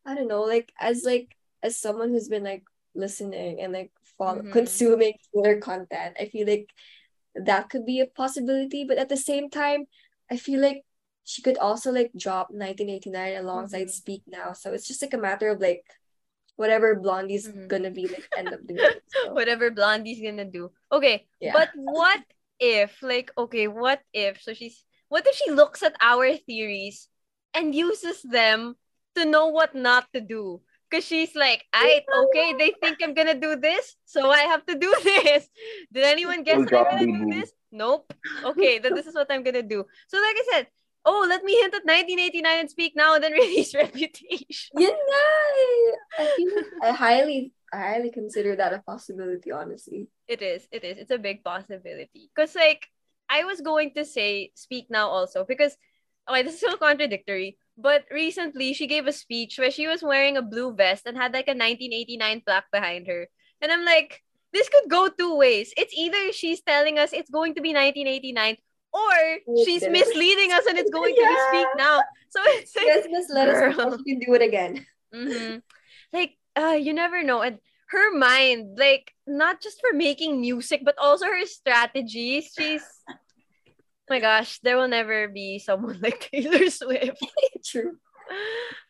[0.04, 0.42] I don't know.
[0.42, 2.64] Like as like as someone who's been like
[2.94, 4.52] listening and like follow, Mhm.
[4.52, 6.70] consuming their content, I feel like
[7.34, 8.84] that could be a possibility.
[8.84, 9.86] But at the same time,
[10.30, 10.84] I feel like
[11.24, 13.90] she could also like drop 1989 alongside Mhm.
[13.90, 14.52] Speak Now.
[14.52, 15.84] So it's just like a matter of like
[16.56, 17.68] whatever Blondie's Mhm.
[17.68, 18.80] gonna be like end up doing.
[19.12, 20.72] So, Whatever Blondie's gonna do.
[20.90, 21.52] Okay, Yeah.
[21.52, 22.22] but what
[22.58, 24.40] if, like, okay, what if?
[24.42, 27.08] So she's, what if she looks at our theories
[27.52, 28.76] and uses them
[29.14, 30.62] to know what not to do?
[30.96, 34.74] Because she's like, I okay, they think I'm gonna do this, so I have to
[34.78, 35.48] do this.
[35.92, 37.52] Did anyone guess I'm gonna do this?
[37.70, 38.14] Nope.
[38.44, 39.84] Okay, then this is what I'm gonna do.
[40.08, 40.66] So, like I said,
[41.04, 44.72] oh, let me hint at 1989 and speak now and then release Reputation.
[44.72, 45.96] Yun nga.
[46.18, 46.50] I feel
[46.82, 50.08] I highly I highly consider that a possibility, honestly.
[50.28, 50.66] It is.
[50.72, 50.96] It is.
[50.96, 52.30] It's a big possibility.
[52.34, 52.88] Because, like,
[53.28, 55.76] I was going to say speak now also because
[56.28, 57.58] okay, this is so contradictory.
[57.78, 61.32] But recently, she gave a speech where she was wearing a blue vest and had
[61.32, 63.28] like a 1989 plaque behind her.
[63.60, 64.22] And I'm like,
[64.52, 65.72] this could go two ways.
[65.76, 68.56] It's either she's telling us it's going to be 1989
[68.92, 71.24] or she's misleading us and it's going yeah.
[71.24, 72.00] to be speak now.
[72.30, 74.86] So it's like, yes, Miss Let us you can do it again.
[75.14, 75.58] Mm-hmm.
[76.12, 77.42] Like, uh, you never know.
[77.42, 77.58] And
[77.88, 82.52] her mind, like, not just for making music, but also her strategies.
[82.56, 82.82] She's
[84.08, 87.18] my gosh, there will never be someone like Taylor Swift.
[87.64, 87.98] True.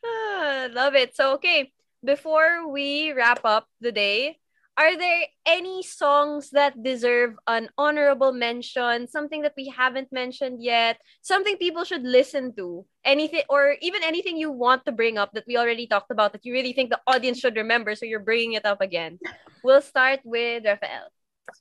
[0.05, 1.17] Ah, love it.
[1.17, 1.73] So, okay,
[2.05, 4.39] before we wrap up the day,
[4.79, 9.09] are there any songs that deserve an honorable mention?
[9.09, 11.01] Something that we haven't mentioned yet?
[11.23, 12.85] Something people should listen to?
[13.03, 16.45] Anything, or even anything you want to bring up that we already talked about that
[16.45, 19.19] you really think the audience should remember, so you're bringing it up again?
[19.65, 21.09] We'll start with Rafael.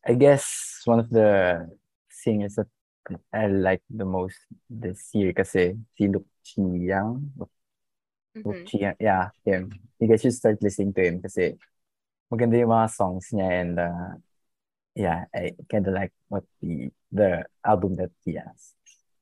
[0.05, 1.69] I guess one of the
[2.09, 2.67] singers that
[3.33, 4.39] I like the most
[4.69, 7.31] this year kasi si Luke Chiang.
[7.37, 7.53] Luke
[8.35, 8.97] mm-hmm.
[8.99, 9.71] yeah, him.
[9.99, 11.55] You guys should start listening to him kasi
[12.27, 14.13] maganda yung mga songs niya and uh,
[14.95, 18.73] yeah, I kind of like what the the album that he has.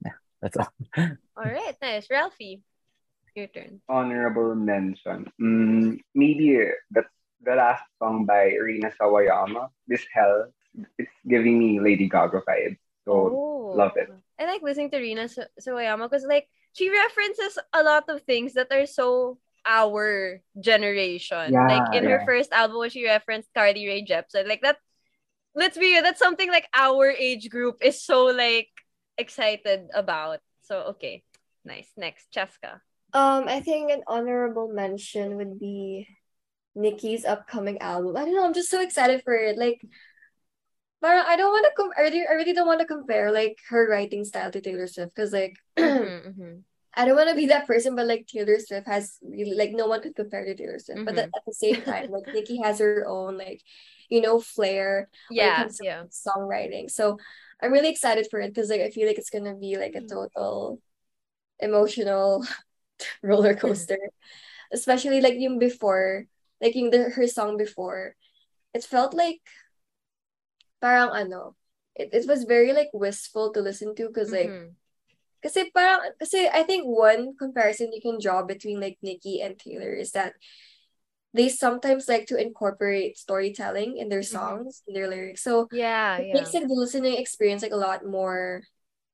[0.05, 0.71] Yeah, that's all.
[1.37, 2.07] all right, nice.
[2.09, 2.61] Ralphie,
[3.35, 3.81] your turn.
[3.89, 5.27] Honorable mention.
[5.41, 6.61] Mm, maybe
[6.91, 7.09] that's
[7.41, 9.69] the last song by Rina Sawayama.
[9.87, 10.53] This Hell.
[10.97, 12.81] It's giving me Lady Gaga vibes.
[13.05, 13.73] So oh.
[13.75, 14.09] love it.
[14.39, 15.29] I like listening to Rina
[15.59, 21.53] Sawayama because like she references a lot of things that are so our generation.
[21.53, 22.19] Yeah, like in yeah.
[22.19, 24.47] her first album when she referenced Carly Rae Jepsen.
[24.47, 24.77] Like that
[25.55, 28.69] let's be real, that's something like our age group is so like
[29.17, 30.39] excited about.
[30.63, 31.23] So okay.
[31.65, 31.87] Nice.
[31.95, 32.81] Next, Cheska.
[33.13, 36.07] Um, I think an honorable mention would be
[36.75, 38.17] Niki's upcoming album.
[38.17, 39.57] I don't know, I'm just so excited for it.
[39.57, 39.81] Like
[41.03, 43.59] but I don't want to com- I really, I really don't want to compare like
[43.67, 46.55] her writing style to Taylor Swift because like mm-hmm, mm-hmm.
[46.95, 49.87] I don't want to be that person, but like Taylor Swift has really like no
[49.87, 51.03] one could compare to Taylor Swift.
[51.03, 51.05] Mm-hmm.
[51.05, 53.61] But at the same time, like Niki has her own like
[54.07, 55.09] you know flair.
[55.29, 56.03] Yeah, yeah.
[56.07, 57.19] Songwriting, so
[57.61, 59.99] I'm really excited for it because like I feel like it's gonna be like a
[59.99, 60.07] mm-hmm.
[60.07, 60.79] total
[61.59, 62.47] emotional
[63.21, 63.99] roller coaster,
[64.71, 66.27] especially like yung before,
[66.61, 68.15] like yung the, her song before,
[68.73, 69.43] it felt like
[70.83, 71.55] parang ano,
[71.95, 74.75] it, it was very like wistful to listen to because like mm-hmm.
[75.39, 79.95] kasi parang kasi I think one comparison you can draw between like Niki and Taylor
[79.95, 80.35] is that
[81.31, 84.35] they sometimes like to incorporate storytelling in their mm-hmm.
[84.35, 84.87] songs, mm-hmm.
[84.89, 85.41] in their lyrics.
[85.41, 86.33] So yeah, it yeah.
[86.35, 88.67] makes like the listening experience like a lot more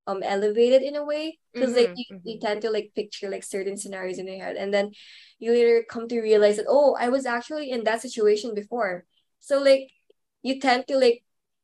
[0.10, 2.26] um elevated in a way because mm-hmm, like you, mm-hmm.
[2.26, 4.90] you tend to like picture like certain scenarios in your head and then
[5.38, 9.06] you later come to realize that oh I was actually in that situation before.
[9.40, 9.94] So like
[10.42, 11.22] you tend to like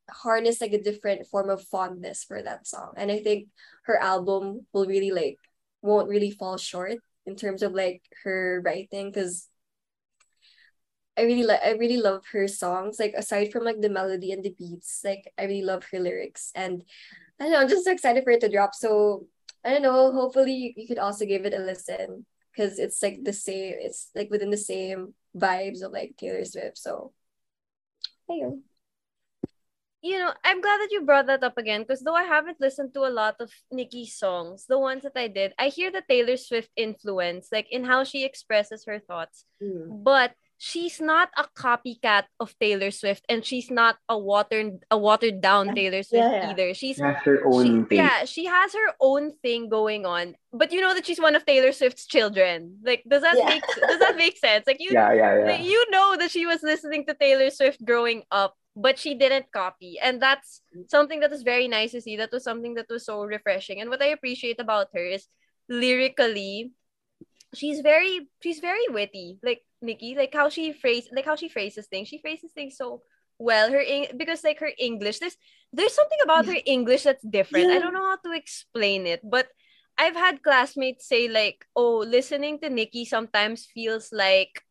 [0.09, 2.93] harness like a different form of fondness for that song.
[2.97, 3.49] And I think
[3.83, 5.37] her album will really like
[5.81, 9.47] won't really fall short in terms of like her writing because
[11.17, 12.99] I really like I really love her songs.
[12.99, 16.51] Like aside from like the melody and the beats, like I really love her lyrics.
[16.55, 16.83] And
[17.39, 18.75] I don't know, I'm just so excited for it to drop.
[18.75, 19.27] So
[19.63, 23.33] I don't know, hopefully you, could also give it a listen because it's like the
[23.33, 26.77] same, it's like within the same vibes of like Taylor Swift.
[26.77, 27.13] So
[28.27, 28.51] there
[30.05, 32.93] you know, I'm glad that you brought that up again because though I haven't listened
[32.93, 36.37] to a lot of Niki's songs, the ones that I did, I hear the Taylor
[36.37, 39.45] Swift influence, like in how she expresses her thoughts.
[39.57, 40.03] Mm.
[40.03, 45.41] But she's not a copycat of Taylor Swift and she's not a watered a watered
[45.41, 46.49] down Taylor Swift yeah, yeah.
[46.51, 46.73] either.
[46.75, 47.97] She's has her own she, thing.
[47.97, 50.35] Yeah, she has her own thing going on.
[50.53, 52.77] But you know that she's one of Taylor Swift's children.
[52.83, 53.49] Like does that yeah.
[53.49, 54.67] make does that make sense?
[54.67, 55.45] Like you yeah, yeah, yeah.
[55.45, 59.51] Like, you know that she was listening to Taylor Swift growing up but she didn't
[59.51, 59.97] copy.
[60.01, 62.17] And that's something that was very nice to see.
[62.17, 63.79] That was something that was so refreshing.
[63.81, 65.27] And what i appreciate about her is
[65.69, 66.71] lyrically
[67.55, 69.39] she's very she's very witty.
[69.43, 72.07] Like Niki, like how she phrase like how she phrases things.
[72.07, 73.01] She phrases things so
[73.39, 73.71] well.
[73.71, 73.83] Her
[74.15, 75.37] because like her english there's
[75.71, 77.69] there's something about her english that's different.
[77.69, 77.75] Yeah.
[77.75, 79.47] i don't know how to explain it but
[79.97, 84.64] i've had classmates say like oh listening to Niki sometimes feels like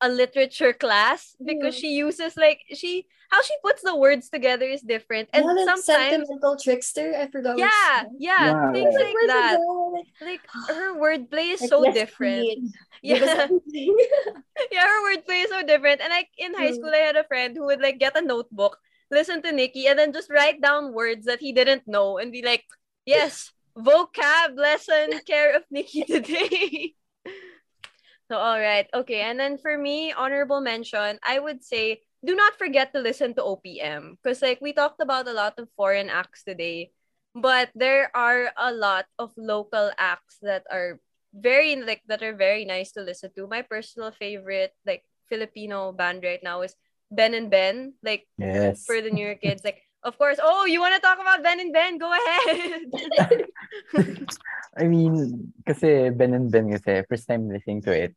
[0.00, 1.80] a literature class because yeah.
[1.80, 5.28] she uses like she how she puts the words together is different.
[5.32, 7.14] And yeah, sometimes sentimental trickster.
[7.14, 8.72] I forgot yeah yeah, yeah.
[8.72, 9.58] things like that.
[10.20, 12.74] like her wordplay is like, so different.
[13.02, 13.46] yeah.
[14.72, 16.00] Yeah her wordplay is so different.
[16.00, 18.78] And like in high school I had a friend who would like get a notebook
[19.10, 22.42] listen to Niki and then just write down words that he didn't know and be
[22.42, 22.64] like
[23.04, 26.94] yes vocab lesson care of Niki today
[28.30, 28.86] So, all right.
[28.94, 29.26] Okay.
[29.26, 33.42] And then for me, honorable mention, I would say do not forget to listen to
[33.42, 34.22] OPM.
[34.22, 36.94] Because, like, we talked about a lot of foreign acts today.
[37.30, 40.98] but there are a lot of local acts that are
[41.30, 43.46] very like that are very nice to listen to.
[43.46, 46.74] My personal favorite like Filipino band right now is
[47.14, 47.94] Ben and Ben.
[48.02, 48.82] Like yes.
[48.82, 50.42] for the newer kids, like of course.
[50.42, 52.02] Oh, you want to talk about Ben and Ben?
[52.02, 52.90] Go ahead.
[54.80, 58.16] I mean, kasi Ben and Ben kasi first time listening to it.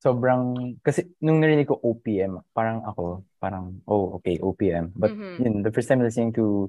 [0.00, 4.92] Sobrang kasi nung narinig ko OPM, parang ako, parang oh, okay, OPM.
[4.92, 5.40] But mm-hmm.
[5.40, 6.68] yun, the first time listening to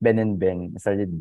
[0.00, 1.12] Ben and Ben, I started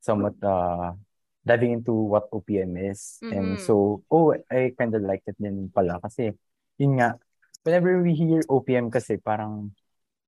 [0.00, 0.96] somewhat uh
[1.44, 3.20] diving into what OPM is.
[3.24, 3.32] Mm-hmm.
[3.32, 6.36] And so, oh, I kind of like it din pala kasi
[6.76, 7.16] yun nga,
[7.64, 9.72] whenever we hear OPM kasi parang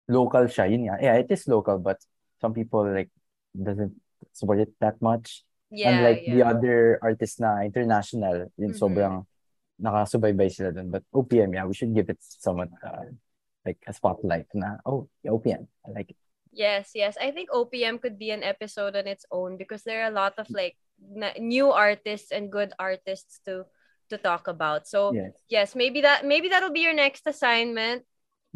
[0.08, 0.96] local siya, yun nga.
[1.00, 2.00] Yeah, it is local but
[2.40, 3.12] some people like
[3.52, 3.96] doesn't
[4.32, 5.44] support it that much.
[5.70, 6.34] Yeah, Unlike yeah.
[6.34, 8.78] the other artists na international, yun mm-hmm.
[8.78, 9.22] sobrang
[9.78, 10.90] nakasubaybay sila dun.
[10.90, 13.14] But OPM, yeah, we should give it somewhat uh,
[13.64, 16.18] like a spotlight na, oh, OPM, I like it.
[16.52, 17.16] Yes, yes.
[17.20, 20.34] I think OPM could be an episode on its own because there are a lot
[20.38, 20.76] of like
[21.38, 23.64] new artists and good artists to
[24.10, 24.88] to talk about.
[24.88, 28.02] So yes, yes maybe that maybe that'll be your next assignment.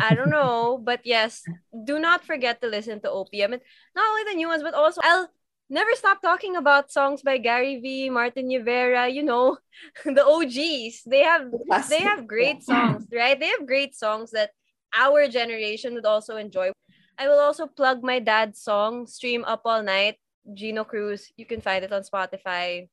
[0.01, 3.63] I don't know, but yes, do not forget to listen to OPM and
[3.95, 5.31] not only the new ones, but also I'll
[5.71, 9.59] never stop talking about songs by Gary V, Martin Nievera, you know,
[10.05, 11.03] the OGs.
[11.07, 11.51] They have
[11.89, 13.39] they have great songs, right?
[13.39, 14.51] They have great songs that
[14.97, 16.73] our generation would also enjoy.
[17.19, 20.19] I will also plug my dad's song, Stream Up All Night.
[20.53, 21.33] Gino Cruz.
[21.37, 22.89] You can find it on Spotify.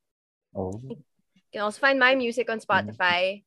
[0.56, 0.80] Oh.
[0.88, 1.04] You
[1.52, 2.72] can also find my music on mm-hmm.
[2.72, 3.44] Spotify,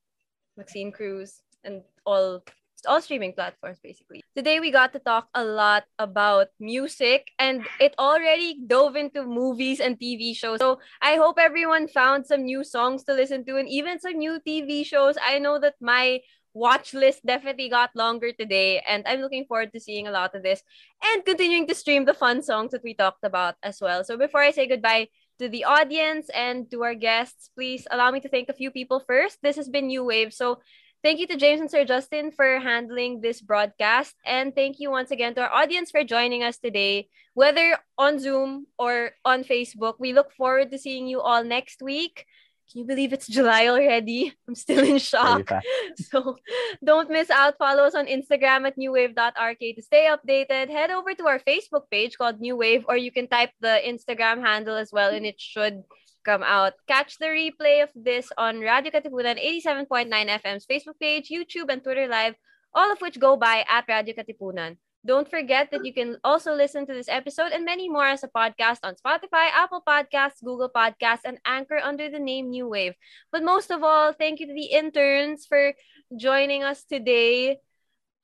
[0.57, 2.45] Maxine Cruz, and all
[2.87, 4.23] all streaming platforms basically.
[4.37, 9.81] Today we got to talk a lot about music and it already dove into movies
[9.81, 10.59] and TV shows.
[10.61, 14.41] So I hope everyone found some new songs to listen to and even some new
[14.47, 15.17] TV shows.
[15.23, 16.21] I know that my
[16.55, 20.43] watch list definitely got longer today and i'm looking forward to seeing a lot of
[20.45, 20.63] this
[21.03, 24.41] and continuing to stream the fun songs that we talked about as well so before
[24.41, 28.49] i say goodbye to the audience and to our guests please allow me to thank
[28.49, 30.61] a few people first this has been new wave so
[31.05, 35.11] thank you to james and sir justin for handling this broadcast and thank you once
[35.11, 40.15] again to our audience for joining us today whether on zoom or on facebook we
[40.15, 42.25] look forward to seeing you all next week
[42.73, 44.33] can you believe it's July already?
[44.49, 45.51] I'm still in shock.
[45.97, 46.39] So
[46.83, 47.59] don't miss out.
[47.59, 50.71] Follow us on Instagram at newwave.rk to stay updated.
[50.71, 54.43] Head over to our Facebook page called New Wave, or you can type the Instagram
[54.43, 55.85] handle as well, and it should
[56.25, 56.73] come out.
[56.89, 62.09] Catch the replay of this on Radyo Katipunan 87.9 FM's Facebook page, YouTube, and Twitter
[62.09, 62.35] Live,
[62.75, 64.77] all of which go by at Radyo Katipunan.
[65.07, 68.29] Don't forget that you can also listen to this episode and many more as a
[68.29, 72.95] podcast on Spotify, Apple Podcasts, Google Podcasts, and Anchor under the name New Wave.
[73.31, 75.75] But most of all, thank you to the interns for
[76.17, 77.59] joining us today.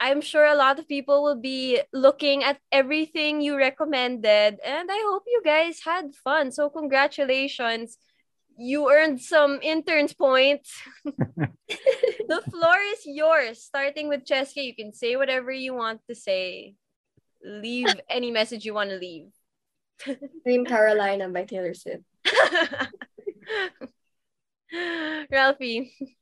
[0.00, 5.00] I'm sure a lot of people will be looking at everything you recommended, and I
[5.06, 6.52] hope you guys had fun.
[6.52, 7.98] So, congratulations.
[8.56, 10.72] You earned some interns points.
[11.04, 13.62] the floor is yours.
[13.62, 16.74] Starting with Cheska, you can say whatever you want to say.
[17.44, 19.28] Leave any message you want to leave.
[20.44, 22.04] Dream Carolina by Taylor Swift.
[25.30, 26.16] Ralphie.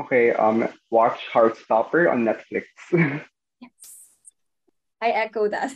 [0.00, 2.64] Okay, um, watch Heartstopper on Netflix.
[3.60, 3.70] yes.
[5.00, 5.72] I echo that.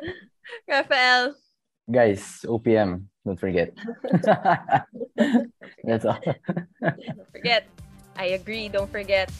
[0.68, 1.34] Raphael.
[1.90, 3.72] Guys, OPM, don't forget.
[5.84, 6.20] That's all.
[6.80, 7.66] don't forget.
[8.16, 9.30] I agree, don't forget.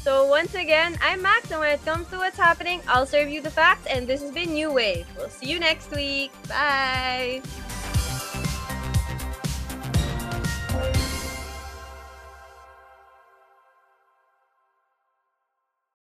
[0.00, 3.40] So once again, I'm Max, and when it comes to what's happening, I'll serve you
[3.40, 5.06] the facts, and this has been New Wave.
[5.16, 6.30] We'll see you next week.
[6.48, 7.40] Bye!